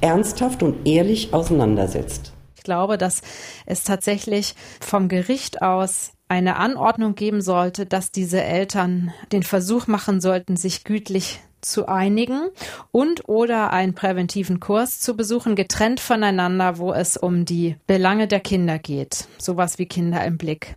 ernsthaft 0.00 0.62
und 0.62 0.86
ehrlich 0.86 1.34
auseinandersetzt 1.34 2.32
glaube, 2.68 2.98
dass 2.98 3.22
es 3.64 3.82
tatsächlich 3.82 4.54
vom 4.78 5.08
Gericht 5.08 5.62
aus 5.62 6.12
eine 6.28 6.56
Anordnung 6.56 7.14
geben 7.14 7.40
sollte, 7.40 7.86
dass 7.86 8.12
diese 8.12 8.42
Eltern 8.42 9.10
den 9.32 9.42
Versuch 9.42 9.86
machen 9.86 10.20
sollten, 10.20 10.58
sich 10.58 10.84
gütlich 10.84 11.40
zu 11.62 11.88
einigen 11.88 12.50
und 12.92 13.26
oder 13.26 13.72
einen 13.72 13.94
präventiven 13.94 14.60
Kurs 14.60 15.00
zu 15.00 15.16
besuchen, 15.16 15.56
getrennt 15.56 15.98
voneinander, 15.98 16.76
wo 16.76 16.92
es 16.92 17.16
um 17.16 17.46
die 17.46 17.76
Belange 17.86 18.28
der 18.28 18.40
Kinder 18.40 18.78
geht. 18.78 19.28
Sowas 19.38 19.78
wie 19.78 19.86
Kinder 19.86 20.22
im 20.26 20.36
Blick. 20.36 20.74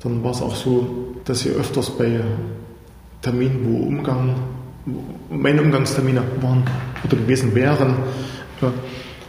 Dann 0.00 0.24
war 0.24 0.30
es 0.30 0.40
auch 0.40 0.56
so, 0.56 1.14
dass 1.26 1.40
sie 1.40 1.50
öfters 1.50 1.90
bei 1.90 2.22
Terminen, 3.20 3.66
wo 3.66 3.86
Umgang, 3.86 4.34
meine 5.28 5.60
Umgangstermine 5.60 6.22
waren 6.40 6.64
oder 7.04 7.16
gewesen 7.18 7.54
wären, 7.54 7.96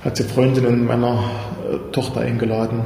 hat 0.06 0.16
sie 0.16 0.24
Freundinnen 0.24 0.86
meiner 0.86 1.24
Tochter 1.92 2.22
eingeladen, 2.22 2.82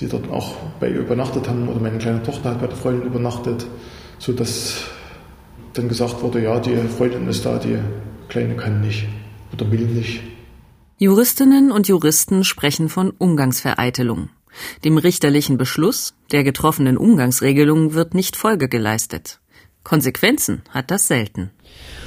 die 0.00 0.08
dort 0.08 0.30
auch 0.30 0.54
bei 0.80 0.88
ihr 0.88 1.00
übernachtet 1.00 1.48
haben 1.48 1.68
oder 1.68 1.80
meine 1.80 1.98
kleine 1.98 2.22
Tochter 2.22 2.50
hat 2.50 2.60
bei 2.60 2.66
der 2.66 2.76
Freundin 2.76 3.06
übernachtet, 3.06 3.66
sodass 4.18 4.84
dann 5.72 5.88
gesagt 5.88 6.22
wurde, 6.22 6.42
ja, 6.42 6.58
die 6.60 6.76
Freundin 6.88 7.28
ist 7.28 7.44
da, 7.44 7.58
die 7.58 7.78
Kleine 8.28 8.56
kann 8.56 8.80
nicht 8.80 9.06
oder 9.52 9.70
will 9.70 9.86
nicht. 9.86 10.22
Juristinnen 10.98 11.72
und 11.72 11.88
Juristen 11.88 12.44
sprechen 12.44 12.88
von 12.88 13.10
Umgangsvereitelung. 13.10 14.30
Dem 14.84 14.98
richterlichen 14.98 15.58
Beschluss 15.58 16.14
der 16.30 16.44
getroffenen 16.44 16.96
Umgangsregelung 16.96 17.94
wird 17.94 18.14
nicht 18.14 18.36
Folge 18.36 18.68
geleistet. 18.68 19.40
Konsequenzen 19.82 20.62
hat 20.70 20.90
das 20.90 21.08
selten. 21.08 21.50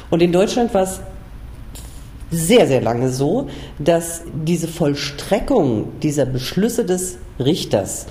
Und 0.10 0.22
in 0.22 0.32
Deutschland 0.32 0.74
war 0.74 0.84
es 0.84 1.02
sehr, 2.32 2.68
sehr 2.68 2.82
lange 2.82 3.10
so, 3.10 3.48
dass 3.80 4.24
diese 4.34 4.68
Vollstreckung 4.68 6.00
dieser 6.02 6.26
Beschlüsse 6.26 6.86
des 6.86 7.18
Richters 7.40 8.08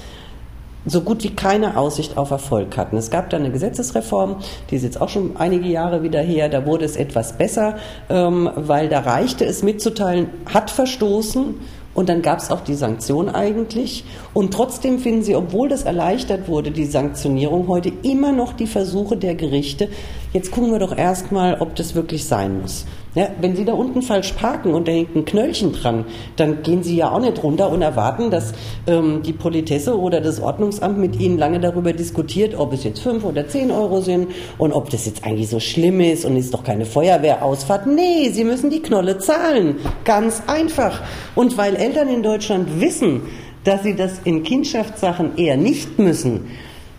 so 0.87 1.01
gut 1.01 1.25
wie 1.25 1.35
keine 1.35 1.77
Aussicht 1.77 2.17
auf 2.17 2.31
Erfolg 2.31 2.77
hatten. 2.77 2.97
Es 2.97 3.11
gab 3.11 3.29
da 3.31 3.37
eine 3.37 3.51
Gesetzesreform, 3.51 4.37
die 4.71 4.77
ist 4.77 4.85
jetzt 4.85 5.01
auch 5.01 5.09
schon 5.09 5.37
einige 5.37 5.69
Jahre 5.69 6.03
wieder 6.03 6.21
her, 6.21 6.49
da 6.49 6.65
wurde 6.65 6.85
es 6.85 6.97
etwas 6.97 7.37
besser, 7.37 7.77
ähm, 8.09 8.49
weil 8.55 8.89
da 8.89 9.01
reichte 9.01 9.45
es 9.45 9.65
mitzuteilen, 9.65 10.29
hat 10.53 10.71
verstoßen 10.71 11.57
und 11.97 12.09
dann 12.09 12.23
gab 12.23 12.39
es 12.39 12.51
auch 12.51 12.61
die 12.61 12.75
Sanktion 12.75 13.31
eigentlich. 13.31 14.05
Und 14.33 14.53
trotzdem 14.53 14.99
finden 14.99 15.23
Sie, 15.23 15.35
obwohl 15.35 15.69
das 15.69 15.83
erleichtert 15.83 16.47
wurde, 16.47 16.71
die 16.71 16.85
Sanktionierung 16.85 17.69
heute 17.69 17.91
immer 18.03 18.33
noch 18.33 18.53
die 18.53 18.67
Versuche 18.67 19.17
der 19.17 19.35
Gerichte, 19.35 19.89
jetzt 20.33 20.51
gucken 20.51 20.71
wir 20.71 20.79
doch 20.79 20.97
erstmal, 20.97 21.57
ob 21.61 21.75
das 21.75 21.95
wirklich 21.95 22.27
sein 22.27 22.61
muss. 22.61 22.85
Ja, 23.17 23.29
wenn 23.41 23.57
Sie 23.57 23.65
da 23.65 23.73
unten 23.73 24.03
falsch 24.03 24.33
parken 24.33 24.75
und 24.75 24.87
da 24.87 24.93
hängt 24.93 25.17
ein 25.17 25.25
Knöllchen 25.25 25.73
dran, 25.73 26.05
dann 26.37 26.63
gehen 26.63 26.83
Sie 26.83 26.97
ja 26.97 27.11
auch 27.11 27.21
nicht 27.21 27.43
runter 27.43 27.71
und 27.71 27.81
erwarten, 27.81 28.31
dass 28.31 28.53
ähm, 28.87 29.23
die 29.23 29.33
Politesse 29.33 29.99
oder 29.99 30.21
das 30.21 30.39
Ordnungsamt 30.39 30.99
mit 30.99 31.19
Ihnen 31.19 31.39
lange 31.39 31.59
darüber 31.59 31.95
diskutiert, 31.95 32.55
ob 32.55 32.75
es 32.75 32.85
jetzt 32.85 33.01
fünf 33.01 33.25
oder 33.25 33.49
zehn 33.49 33.71
Euro 33.71 34.03
sind 34.03 34.29
und 34.59 34.73
ob 34.73 34.91
das 34.91 35.07
jetzt 35.07 35.25
eigentlich 35.25 35.49
so 35.49 35.61
schlimm 35.61 36.01
ist 36.01 36.27
und 36.27 36.37
ist 36.37 36.53
doch 36.53 36.63
keine 36.63 36.85
Feuerwehrausfahrt. 36.85 37.87
Nee, 37.87 38.29
Sie 38.33 38.45
müssen 38.45 38.69
die 38.69 38.83
Knolle 38.83 39.17
zahlen. 39.17 39.77
Ganz 40.05 40.43
einfach. 40.47 41.03
Und 41.35 41.57
weil 41.57 41.75
Eltern 41.75 42.09
in 42.09 42.23
Deutschland 42.23 42.83
wissen, 42.83 43.23
dass 43.65 43.83
sie 43.83 43.97
das 43.97 44.21
in 44.25 44.43
Kindschaftssachen 44.43 45.39
eher 45.39 45.57
nicht 45.57 45.99
müssen, 45.99 46.51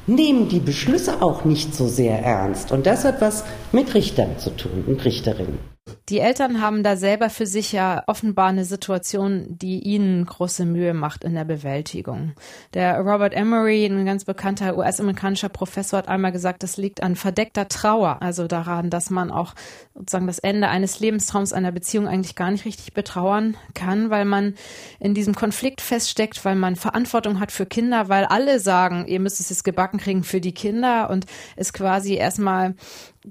nehmen 0.07 0.49
die 0.49 0.59
Beschlüsse 0.59 1.21
auch 1.21 1.45
nicht 1.45 1.75
so 1.75 1.87
sehr 1.87 2.23
ernst. 2.23 2.71
Und 2.71 2.87
das 2.87 3.05
hat 3.05 3.21
was 3.21 3.43
mit 3.71 3.93
Richtern 3.93 4.39
zu 4.39 4.49
tun 4.49 4.83
und 4.87 5.05
Richterinnen. 5.05 5.76
Die 6.09 6.19
Eltern 6.19 6.61
haben 6.61 6.83
da 6.83 6.95
selber 6.95 7.29
für 7.29 7.45
sich 7.45 7.73
ja 7.73 8.01
offenbar 8.07 8.47
eine 8.47 8.63
Situation, 8.63 9.45
die 9.49 9.81
ihnen 9.81 10.25
große 10.25 10.63
Mühe 10.63 10.93
macht 10.93 11.25
in 11.25 11.33
der 11.33 11.43
Bewältigung. 11.43 12.31
Der 12.73 13.01
Robert 13.01 13.33
Emery, 13.33 13.85
ein 13.85 14.05
ganz 14.05 14.23
bekannter 14.23 14.77
US-amerikanischer 14.77 15.49
Professor, 15.49 15.99
hat 15.99 16.07
einmal 16.07 16.31
gesagt, 16.31 16.63
das 16.63 16.77
liegt 16.77 17.03
an 17.03 17.17
verdeckter 17.17 17.67
Trauer, 17.67 18.21
also 18.21 18.47
daran, 18.47 18.89
dass 18.89 19.09
man 19.09 19.31
auch 19.31 19.53
sozusagen 19.95 20.27
das 20.27 20.39
Ende 20.39 20.69
eines 20.69 21.01
Lebenstraums 21.01 21.51
einer 21.51 21.73
Beziehung 21.73 22.07
eigentlich 22.07 22.35
gar 22.35 22.51
nicht 22.51 22.63
richtig 22.63 22.93
betrauern 22.93 23.57
kann, 23.73 24.09
weil 24.09 24.23
man 24.23 24.55
in 25.01 25.13
diesem 25.13 25.35
Konflikt 25.35 25.81
feststeckt, 25.81 26.45
weil 26.45 26.55
man 26.55 26.77
Verantwortung 26.77 27.41
hat 27.41 27.51
für 27.51 27.65
Kinder, 27.65 28.07
weil 28.07 28.23
alle 28.23 28.61
sagen, 28.61 29.07
ihr 29.07 29.19
müsst 29.19 29.41
es 29.41 29.49
jetzt 29.49 29.65
gebacken 29.65 29.97
kriegen 29.97 30.23
für 30.23 30.39
die 30.39 30.53
Kinder 30.53 31.09
und 31.09 31.25
es 31.57 31.73
quasi 31.73 32.13
erstmal 32.13 32.75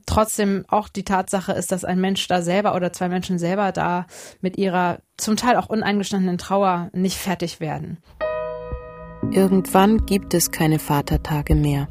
trotzdem 0.05 0.65
auch 0.69 0.89
die 0.89 1.05
Tatsache 1.05 1.53
ist, 1.53 1.73
dass 1.73 1.85
ein 1.85 2.01
Mensch 2.01 2.27
da 2.29 2.43
selber 2.43 2.75
oder 2.75 2.93
zwei 2.93 3.09
Menschen 3.09 3.39
selber 3.39 3.73
da 3.73 4.07
mit 4.41 4.59
ihrer 4.59 4.99
zum 5.17 5.37
Teil 5.37 5.57
auch 5.57 5.69
uneingestandenen 5.69 6.39
Trauer 6.39 6.91
nicht 6.93 7.17
fertig 7.17 7.61
werden. 7.61 7.99
Irgendwann 9.31 10.05
gibt 10.07 10.35
es 10.35 10.51
keine 10.51 10.79
Vatertage 10.79 11.55
mehr. 11.55 11.89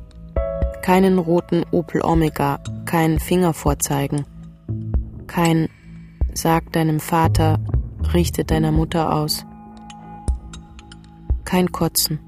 Keinen 0.82 1.18
roten 1.18 1.64
Opel 1.72 2.02
Omega, 2.02 2.60
kein 2.86 3.20
Finger 3.20 3.54
vorzeigen. 3.54 4.26
Kein 5.26 5.68
Sag 6.38 6.74
deinem 6.74 7.00
Vater, 7.00 7.62
richte 8.14 8.44
deiner 8.44 8.74
Mutter 8.74 9.14
aus. 9.14 9.46
Kein 11.46 11.72
Kotzen, 11.72 12.20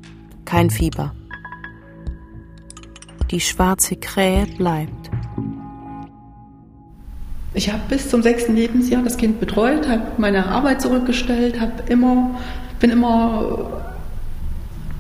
kein 0.46 0.70
Fieber. 0.70 1.14
Die 3.30 3.42
schwarze 3.42 3.98
Krähe 3.98 4.46
bleibt. 4.46 5.12
Ich 7.58 7.74
habe 7.74 7.82
bis 7.90 8.08
zum 8.08 8.22
sechsten 8.22 8.56
Lebensjahr 8.56 9.02
das 9.02 9.18
Kind 9.18 9.40
betreut, 9.40 9.90
habe 9.90 10.04
meine 10.20 10.46
Arbeit 10.46 10.80
zurückgestellt, 10.80 11.60
habe 11.60 11.72
immer, 11.88 12.40
bin 12.80 12.92
immer 12.92 13.82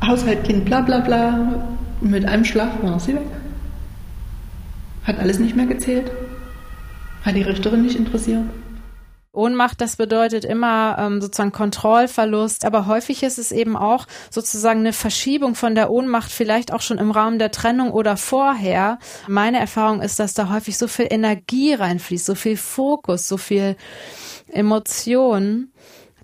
Haushaltkind, 0.03 0.65
bla 0.65 0.81
bla 0.81 1.01
bla. 1.01 1.53
Mit 2.01 2.25
einem 2.25 2.45
Schlag 2.45 2.81
war 2.81 2.99
sie 2.99 3.13
weg. 3.13 3.27
Hat 5.03 5.19
alles 5.19 5.37
nicht 5.37 5.55
mehr 5.55 5.67
gezählt. 5.67 6.09
Hat 7.23 7.35
die 7.35 7.43
Richterin 7.43 7.83
nicht 7.83 7.95
interessiert. 7.95 8.45
Ohnmacht, 9.37 9.79
das 9.79 9.95
bedeutet 9.95 10.43
immer 10.43 10.97
ähm, 10.99 11.21
sozusagen 11.21 11.51
Kontrollverlust, 11.51 12.65
aber 12.65 12.87
häufig 12.87 13.23
ist 13.23 13.37
es 13.37 13.51
eben 13.51 13.77
auch 13.77 14.07
sozusagen 14.29 14.79
eine 14.79 14.93
Verschiebung 14.93 15.55
von 15.55 15.75
der 15.75 15.91
Ohnmacht, 15.91 16.31
vielleicht 16.31 16.73
auch 16.73 16.81
schon 16.81 16.97
im 16.97 17.11
Rahmen 17.11 17.39
der 17.39 17.51
Trennung 17.51 17.91
oder 17.91 18.17
vorher. 18.17 18.99
Meine 19.27 19.59
Erfahrung 19.59 20.01
ist, 20.01 20.19
dass 20.19 20.33
da 20.33 20.49
häufig 20.49 20.77
so 20.77 20.87
viel 20.87 21.07
Energie 21.09 21.73
reinfließt, 21.73 22.25
so 22.25 22.35
viel 22.35 22.57
Fokus, 22.57 23.27
so 23.27 23.37
viel 23.37 23.77
Emotion, 24.49 25.71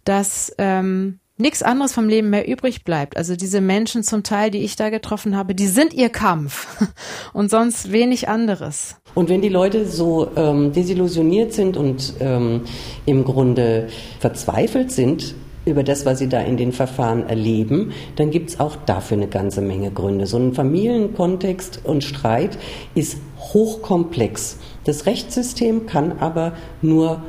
dass 0.03 0.53
ähm, 0.57 1.19
nichts 1.37 1.63
anderes 1.63 1.93
vom 1.93 2.07
Leben 2.07 2.29
mehr 2.29 2.47
übrig 2.47 2.83
bleibt. 2.83 3.17
Also 3.17 3.35
diese 3.35 3.61
Menschen 3.61 4.03
zum 4.03 4.23
Teil, 4.23 4.51
die 4.51 4.59
ich 4.59 4.75
da 4.75 4.89
getroffen 4.89 5.35
habe, 5.35 5.55
die 5.55 5.67
sind 5.67 5.93
ihr 5.93 6.09
Kampf 6.09 6.67
und 7.33 7.49
sonst 7.49 7.91
wenig 7.91 8.29
anderes. 8.29 8.97
Und 9.15 9.29
wenn 9.29 9.41
die 9.41 9.49
Leute 9.49 9.85
so 9.87 10.29
ähm, 10.35 10.71
desillusioniert 10.73 11.53
sind 11.53 11.77
und 11.77 12.13
ähm, 12.19 12.61
im 13.05 13.23
Grunde 13.23 13.87
verzweifelt 14.19 14.91
sind 14.91 15.35
über 15.65 15.83
das, 15.83 16.05
was 16.05 16.19
sie 16.19 16.27
da 16.27 16.41
in 16.41 16.57
den 16.57 16.71
Verfahren 16.71 17.27
erleben, 17.27 17.93
dann 18.17 18.31
gibt 18.31 18.49
es 18.49 18.59
auch 18.59 18.75
dafür 18.75 19.17
eine 19.17 19.27
ganze 19.27 19.61
Menge 19.61 19.91
Gründe. 19.91 20.27
So 20.27 20.37
ein 20.37 20.53
Familienkontext 20.53 21.81
und 21.83 22.03
Streit 22.03 22.57
ist 22.95 23.17
hochkomplex. 23.39 24.57
Das 24.83 25.05
Rechtssystem 25.05 25.85
kann 25.85 26.19
aber 26.19 26.53
nur 26.81 27.23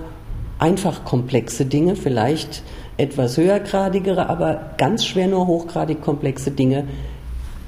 einfach 0.58 1.04
komplexe 1.04 1.66
Dinge, 1.66 1.94
vielleicht 1.94 2.62
etwas 2.96 3.36
höhergradigere, 3.36 4.28
aber 4.28 4.72
ganz 4.78 5.04
schwer 5.04 5.28
nur 5.28 5.46
hochgradig 5.46 6.02
komplexe 6.02 6.50
Dinge 6.50 6.84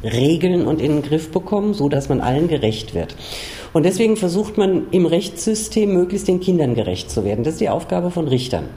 regeln 0.03 0.67
und 0.67 0.81
in 0.81 0.93
den 0.93 1.03
Griff 1.03 1.31
bekommen, 1.31 1.75
so 1.75 1.89
dass 1.89 2.09
man 2.09 2.21
allen 2.21 2.49
gerecht 2.49 2.95
wird. 2.95 3.17
Und 3.73 3.85
deswegen 3.85 4.17
versucht 4.17 4.57
man 4.57 4.87
im 4.91 5.05
Rechtssystem 5.05 5.93
möglichst 5.93 6.29
den 6.29 6.41
Kindern 6.41 6.75
gerecht 6.75 7.11
zu 7.11 7.25
werden. 7.25 7.45
Das 7.45 7.55
ist 7.55 7.61
die 7.61 7.69
Aufgabe 7.69 8.11
von 8.11 8.27
Richtern. 8.27 8.69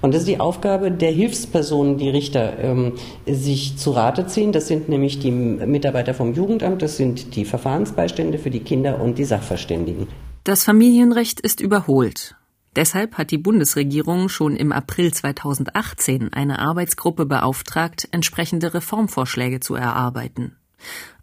Und 0.00 0.14
das 0.14 0.20
ist 0.20 0.28
die 0.28 0.40
Aufgabe 0.40 0.90
der 0.90 1.10
Hilfspersonen, 1.10 1.98
die 1.98 2.08
Richter 2.08 2.58
ähm, 2.58 2.92
sich 3.26 3.76
zu 3.76 3.90
Rate 3.90 4.26
ziehen. 4.26 4.52
Das 4.52 4.66
sind 4.66 4.88
nämlich 4.88 5.18
die 5.18 5.30
Mitarbeiter 5.30 6.14
vom 6.14 6.32
Jugendamt, 6.32 6.82
das 6.82 6.96
sind 6.96 7.36
die 7.36 7.44
Verfahrensbeistände 7.44 8.38
für 8.38 8.50
die 8.50 8.60
Kinder 8.60 9.00
und 9.00 9.18
die 9.18 9.24
Sachverständigen. 9.24 10.06
Das 10.44 10.64
Familienrecht 10.64 11.40
ist 11.40 11.60
überholt. 11.60 12.36
Deshalb 12.76 13.16
hat 13.16 13.30
die 13.30 13.38
Bundesregierung 13.38 14.28
schon 14.28 14.54
im 14.54 14.70
April 14.70 15.12
2018 15.12 16.34
eine 16.34 16.58
Arbeitsgruppe 16.58 17.24
beauftragt, 17.24 18.06
entsprechende 18.10 18.74
Reformvorschläge 18.74 19.60
zu 19.60 19.74
erarbeiten. 19.74 20.56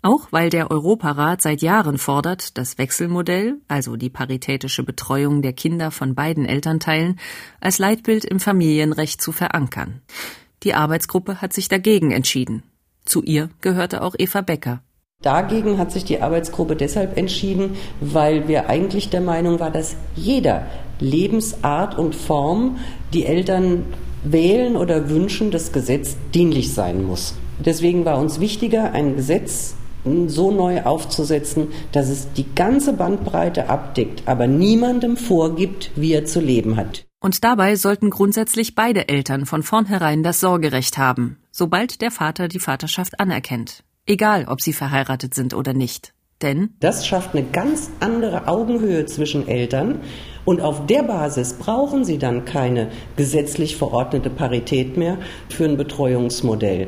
Auch 0.01 0.31
weil 0.31 0.49
der 0.49 0.71
Europarat 0.71 1.43
seit 1.43 1.61
Jahren 1.61 1.99
fordert, 1.99 2.57
das 2.57 2.79
Wechselmodell, 2.79 3.61
also 3.67 3.95
die 3.95 4.09
paritätische 4.09 4.83
Betreuung 4.83 5.43
der 5.43 5.53
Kinder 5.53 5.91
von 5.91 6.15
beiden 6.15 6.45
Elternteilen, 6.45 7.19
als 7.61 7.77
Leitbild 7.77 8.25
im 8.25 8.39
Familienrecht 8.39 9.21
zu 9.21 9.31
verankern. 9.31 10.01
Die 10.63 10.73
Arbeitsgruppe 10.73 11.39
hat 11.39 11.53
sich 11.53 11.67
dagegen 11.67 12.09
entschieden. 12.09 12.63
Zu 13.05 13.21
ihr 13.21 13.49
gehörte 13.61 14.01
auch 14.01 14.15
Eva 14.17 14.41
Becker. 14.41 14.81
Dagegen 15.21 15.77
hat 15.77 15.91
sich 15.91 16.03
die 16.03 16.21
Arbeitsgruppe 16.21 16.75
deshalb 16.75 17.17
entschieden, 17.17 17.77
weil 18.01 18.49
wir 18.49 18.69
eigentlich 18.69 19.09
der 19.09 19.21
Meinung 19.21 19.59
waren, 19.59 19.71
dass 19.71 19.95
jeder 20.15 20.65
Lebensart 21.03 21.97
und 21.97 22.15
Form 22.15 22.77
die 23.13 23.25
Eltern 23.25 23.85
wählen 24.23 24.75
oder 24.75 25.09
wünschen, 25.09 25.51
das 25.51 25.71
Gesetz 25.71 26.15
dienlich 26.33 26.73
sein 26.73 27.03
muss. 27.03 27.35
Deswegen 27.63 28.05
war 28.05 28.17
uns 28.17 28.39
wichtiger, 28.39 28.93
ein 28.93 29.15
Gesetz 29.15 29.75
so 30.27 30.51
neu 30.51 30.81
aufzusetzen, 30.83 31.67
dass 31.91 32.09
es 32.09 32.33
die 32.33 32.45
ganze 32.55 32.93
Bandbreite 32.93 33.69
abdeckt, 33.69 34.23
aber 34.25 34.47
niemandem 34.47 35.15
vorgibt, 35.15 35.91
wie 35.95 36.13
er 36.13 36.25
zu 36.25 36.41
leben 36.41 36.75
hat. 36.75 37.05
Und 37.21 37.43
dabei 37.45 37.77
sollten 37.77 38.09
grundsätzlich 38.09 38.75
beide 38.75 39.07
Eltern 39.07 39.45
von 39.45 39.63
vornherein 39.63 40.23
das 40.23 40.41
Sorgerecht 40.41 40.97
haben, 40.97 41.37
sobald 41.51 42.01
der 42.01 42.11
Vater 42.11 42.49
die 42.49 42.59
Vaterschaft 42.59 43.19
anerkennt 43.19 43.83
egal 44.05 44.45
ob 44.47 44.61
sie 44.61 44.73
verheiratet 44.73 45.33
sind 45.33 45.53
oder 45.53 45.73
nicht. 45.73 46.13
Denn 46.43 46.71
das 46.81 47.07
schafft 47.07 47.33
eine 47.33 47.43
ganz 47.43 47.89
andere 48.01 48.49
Augenhöhe 48.49 49.05
zwischen 49.05 49.47
Eltern 49.47 50.01
und 50.43 50.59
auf 50.59 50.85
der 50.85 51.03
Basis 51.03 51.53
brauchen 51.53 52.03
sie 52.03 52.17
dann 52.17 52.43
keine 52.43 52.89
gesetzlich 53.15 53.77
verordnete 53.77 54.29
Parität 54.29 54.97
mehr 54.97 55.17
für 55.47 55.63
ein 55.63 55.77
Betreuungsmodell. 55.77 56.87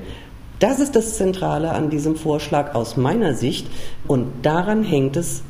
Das 0.60 0.80
ist 0.80 0.96
das 0.96 1.16
Zentrale 1.16 1.72
an 1.72 1.90
diesem 1.90 2.18
Vorschlag 2.18 2.76
aus 2.76 2.98
meiner 2.98 3.34
Sicht 3.34 3.68
und 4.08 4.28
daran 4.42 4.84
hängt 4.84 5.16
es 5.16 5.42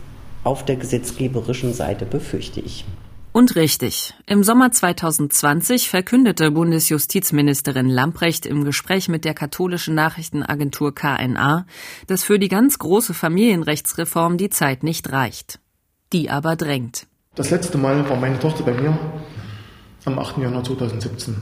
auf 0.44 0.64
der 0.64 0.76
gesetzgeberischen 0.76 1.74
Seite, 1.74 2.06
befürchte 2.06 2.60
ich. 2.60 2.86
Und 3.36 3.58
richtig. 3.58 4.14
Im 4.28 4.46
Sommer 4.46 4.72
2020 4.72 5.90
verkündete 5.90 6.52
Bundesjustizministerin 6.52 7.90
Lamprecht 7.90 8.46
im 8.46 8.64
Gespräch 8.64 9.10
mit 9.10 9.26
der 9.26 9.34
katholischen 9.34 9.94
Nachrichtenagentur 9.94 10.96
KNA, 10.96 11.66
dass 12.08 12.24
für 12.24 12.40
die 12.40 12.48
ganz 12.48 12.80
große 12.80 13.14
Familienrechtsreform 13.14 14.38
die 14.38 14.50
Zeit 14.50 14.84
nicht 14.84 15.12
reicht. 15.12 15.60
Die 16.14 16.30
aber 16.30 16.56
drängt. 16.56 17.08
Das 17.36 17.50
letzte 17.50 17.78
Mal 17.78 18.08
war 18.08 18.16
meine 18.16 18.40
Tochter 18.40 18.64
bei 18.64 18.72
mir 18.72 18.98
am 20.06 20.18
8. 20.18 20.38
Januar 20.38 20.64
2017. 20.64 21.36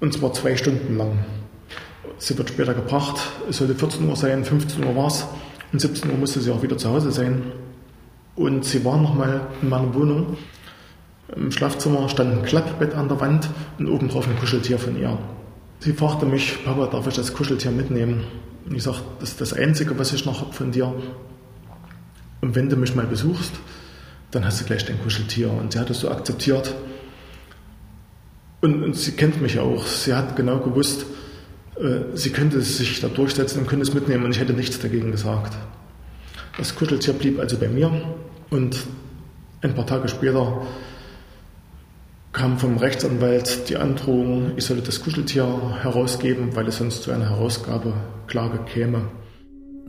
Und 0.00 0.12
zwar 0.12 0.34
zwei 0.34 0.58
Stunden 0.58 0.98
lang. 0.98 1.24
Sie 2.18 2.36
wird 2.36 2.50
später 2.50 2.74
gebracht. 2.74 3.18
Es 3.48 3.56
sollte 3.56 3.74
14 3.74 4.06
Uhr 4.06 4.14
sein, 4.14 4.44
15 4.44 4.84
Uhr 4.84 4.94
war 4.94 5.06
es. 5.06 5.26
Und 5.72 5.80
17 5.80 6.10
Uhr 6.10 6.18
musste 6.18 6.38
sie 6.42 6.50
auch 6.50 6.62
wieder 6.62 6.76
zu 6.76 6.90
Hause 6.90 7.12
sein. 7.12 7.50
Und 8.40 8.64
sie 8.64 8.82
war 8.86 8.96
nochmal 8.96 9.48
in 9.60 9.68
meiner 9.68 9.94
Wohnung. 9.94 10.38
Im 11.36 11.52
Schlafzimmer 11.52 12.08
stand 12.08 12.32
ein 12.32 12.42
Klappbett 12.42 12.94
an 12.94 13.06
der 13.06 13.20
Wand 13.20 13.50
und 13.78 13.86
oben 13.86 14.08
drauf 14.08 14.26
ein 14.26 14.38
Kuscheltier 14.38 14.78
von 14.78 14.98
ihr. 14.98 15.18
Sie 15.80 15.92
fragte 15.92 16.24
mich, 16.24 16.64
Papa, 16.64 16.86
darf 16.86 17.06
ich 17.06 17.12
das 17.12 17.34
Kuscheltier 17.34 17.70
mitnehmen? 17.70 18.24
Und 18.64 18.74
ich 18.74 18.82
sagte, 18.82 19.02
das 19.20 19.32
ist 19.32 19.42
das 19.42 19.52
Einzige, 19.52 19.98
was 19.98 20.14
ich 20.14 20.24
noch 20.24 20.40
habe 20.40 20.54
von 20.54 20.72
dir. 20.72 20.90
Und 22.40 22.54
wenn 22.54 22.70
du 22.70 22.76
mich 22.76 22.94
mal 22.94 23.04
besuchst, 23.04 23.52
dann 24.30 24.46
hast 24.46 24.62
du 24.62 24.64
gleich 24.64 24.86
dein 24.86 25.02
Kuscheltier. 25.02 25.50
Und 25.50 25.74
sie 25.74 25.78
hat 25.78 25.90
es 25.90 26.00
so 26.00 26.10
akzeptiert. 26.10 26.74
Und, 28.62 28.82
und, 28.82 28.96
sie 28.96 29.12
kennt 29.12 29.42
mich 29.42 29.58
auch. 29.58 29.84
Sie 29.86 30.14
hat 30.14 30.34
genau 30.34 30.60
gewusst, 30.60 31.04
äh, 31.78 32.16
sie 32.16 32.30
könnte 32.30 32.62
sich 32.62 33.00
da 33.02 33.08
durchsetzen 33.08 33.60
und 33.60 33.66
könnte 33.66 33.82
es 33.82 33.92
mitnehmen. 33.92 34.24
Und 34.24 34.30
ich 34.30 34.40
hätte 34.40 34.54
nichts 34.54 34.78
dagegen 34.78 35.12
gesagt. 35.12 35.58
Das 36.56 36.74
Kuscheltier 36.74 37.12
blieb 37.12 37.38
also 37.38 37.58
bei 37.58 37.68
mir 37.68 37.92
und 38.50 38.86
ein 39.62 39.74
paar 39.74 39.86
Tage 39.86 40.08
später 40.08 40.62
kam 42.32 42.58
vom 42.58 42.76
Rechtsanwalt 42.76 43.68
die 43.68 43.76
Androhung, 43.76 44.52
ich 44.56 44.64
solle 44.64 44.82
das 44.82 45.02
Kuscheltier 45.02 45.78
herausgeben, 45.82 46.54
weil 46.54 46.68
es 46.68 46.76
sonst 46.76 47.02
zu 47.02 47.10
einer 47.10 47.28
Herausgabeklage 47.28 48.58
käme. 48.64 49.08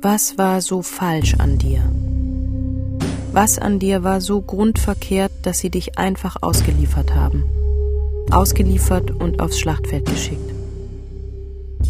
Was 0.02 0.38
war 0.38 0.62
so 0.62 0.82
falsch 0.82 1.36
an 1.36 1.58
dir? 1.60 1.82
Was 3.32 3.60
an 3.60 3.80
dir 3.80 4.04
war 4.04 4.20
so 4.20 4.42
grundverkehrt, 4.42 5.32
dass 5.44 5.60
sie 5.60 5.70
dich 5.70 5.98
einfach 5.98 6.38
ausgeliefert 6.42 7.14
haben? 7.14 7.44
Ausgeliefert 8.32 9.12
und 9.12 9.40
aufs 9.40 9.60
Schlachtfeld 9.60 10.06
geschickt. 10.06 10.52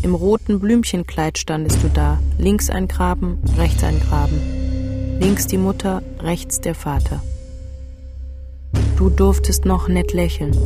Im 0.04 0.14
roten 0.16 0.60
Blümchenkleid 0.60 1.38
standest 1.38 1.84
du 1.84 1.90
da, 1.90 2.20
links 2.38 2.70
ein 2.70 2.88
Graben, 2.88 3.40
rechts 3.58 3.84
ein 3.84 4.00
Graben. 4.00 4.61
Links 5.22 5.46
die 5.46 5.60
Mutter, 5.60 6.02
rechts 6.20 6.62
der 6.62 6.74
Vater. 6.74 7.22
Du 8.98 9.12
durftest 9.12 9.66
noch 9.66 9.88
nett 9.88 10.14
lächeln. 10.14 10.58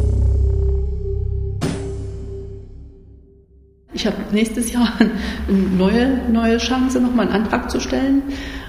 Ich 3.92 4.08
habe 4.08 4.16
nächstes 4.32 4.72
Jahr 4.72 4.94
eine 5.50 5.60
neue, 5.60 6.32
neue 6.32 6.58
Chance, 6.58 7.02
nochmal 7.02 7.28
einen 7.28 7.44
Antrag 7.44 7.70
zu 7.70 7.82
stellen, 7.82 8.24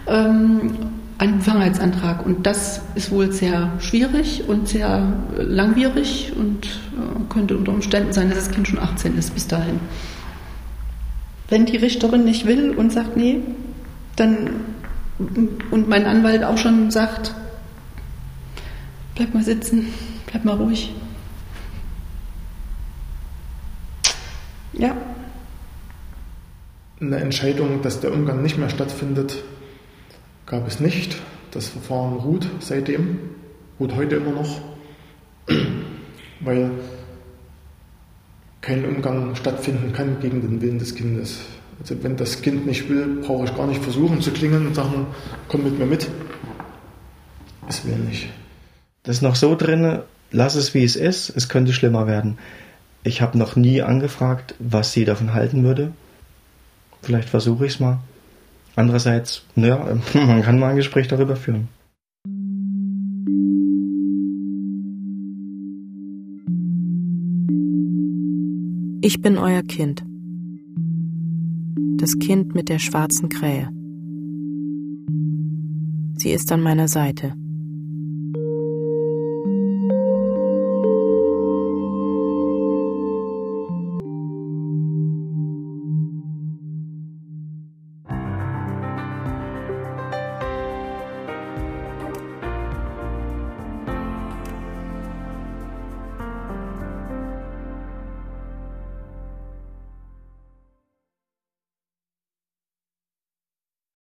ähm, 0.08 0.72
einen 1.18 1.38
Befangenheitsantrag. 1.38 2.26
Und 2.26 2.46
das 2.46 2.80
ist 2.96 3.12
wohl 3.12 3.30
sehr 3.30 3.70
schwierig 3.78 4.42
und 4.48 4.66
sehr 4.66 5.12
langwierig 5.36 6.32
und 6.36 6.66
äh, 6.66 7.32
könnte 7.32 7.56
unter 7.56 7.70
Umständen 7.70 8.12
sein, 8.12 8.28
dass 8.28 8.38
das 8.38 8.50
Kind 8.50 8.66
schon 8.66 8.80
18 8.80 9.16
ist 9.16 9.34
bis 9.34 9.46
dahin. 9.46 9.78
Wenn 11.48 11.64
die 11.64 11.76
Richterin 11.76 12.24
nicht 12.24 12.44
will 12.44 12.72
und 12.72 12.92
sagt, 12.92 13.16
nee, 13.16 13.38
dann 14.16 14.50
und 15.18 15.88
mein 15.88 16.06
Anwalt 16.06 16.44
auch 16.44 16.58
schon 16.58 16.90
sagt, 16.90 17.34
bleib 19.14 19.34
mal 19.34 19.42
sitzen, 19.42 19.86
bleib 20.26 20.44
mal 20.44 20.56
ruhig. 20.56 20.94
Ja, 24.72 24.94
eine 27.00 27.16
Entscheidung, 27.16 27.82
dass 27.82 28.00
der 28.00 28.12
Umgang 28.12 28.42
nicht 28.42 28.58
mehr 28.58 28.70
stattfindet, 28.70 29.42
gab 30.46 30.66
es 30.66 30.80
nicht. 30.80 31.16
Das 31.50 31.68
Verfahren 31.68 32.14
ruht 32.14 32.48
seitdem, 32.60 33.18
ruht 33.78 33.94
heute 33.94 34.16
immer 34.16 34.32
noch, 34.32 34.60
weil 36.40 36.70
kein 38.60 38.84
Umgang 38.84 39.34
stattfinden 39.36 39.92
kann 39.92 40.20
gegen 40.20 40.40
den 40.40 40.60
Willen 40.60 40.78
des 40.78 40.94
Kindes. 40.94 41.40
Also 41.78 42.02
wenn 42.02 42.16
das 42.16 42.42
Kind 42.42 42.66
nicht 42.66 42.88
will, 42.88 43.20
brauche 43.22 43.44
ich 43.44 43.54
gar 43.54 43.66
nicht 43.66 43.82
versuchen 43.82 44.20
zu 44.20 44.30
klingeln 44.30 44.66
und 44.66 44.74
sagen, 44.74 45.06
komm 45.48 45.64
mit 45.64 45.78
mir 45.78 45.86
mit. 45.86 46.08
Es 47.68 47.84
will 47.84 47.96
nicht. 47.96 48.28
Das 49.02 49.16
ist 49.16 49.22
noch 49.22 49.36
so 49.36 49.54
drin, 49.54 50.00
lass 50.30 50.54
es 50.54 50.74
wie 50.74 50.84
es 50.84 50.96
ist, 50.96 51.30
es 51.30 51.48
könnte 51.48 51.72
schlimmer 51.72 52.06
werden. 52.06 52.38
Ich 53.04 53.22
habe 53.22 53.38
noch 53.38 53.54
nie 53.56 53.82
angefragt, 53.82 54.54
was 54.58 54.92
sie 54.92 55.04
davon 55.04 55.32
halten 55.32 55.62
würde. 55.62 55.92
Vielleicht 57.02 57.28
versuche 57.28 57.66
ich 57.66 57.74
es 57.74 57.80
mal. 57.80 58.00
Andererseits, 58.74 59.42
naja, 59.54 59.96
man 60.14 60.42
kann 60.42 60.58
mal 60.58 60.70
ein 60.70 60.76
Gespräch 60.76 61.08
darüber 61.08 61.36
führen. 61.36 61.68
Ich 69.02 69.22
bin 69.22 69.38
euer 69.38 69.62
Kind. 69.62 70.02
Das 72.06 72.20
Kind 72.20 72.54
mit 72.54 72.68
der 72.68 72.78
schwarzen 72.78 73.28
Krähe. 73.28 73.68
Sie 76.14 76.30
ist 76.30 76.52
an 76.52 76.60
meiner 76.60 76.86
Seite. 76.86 77.34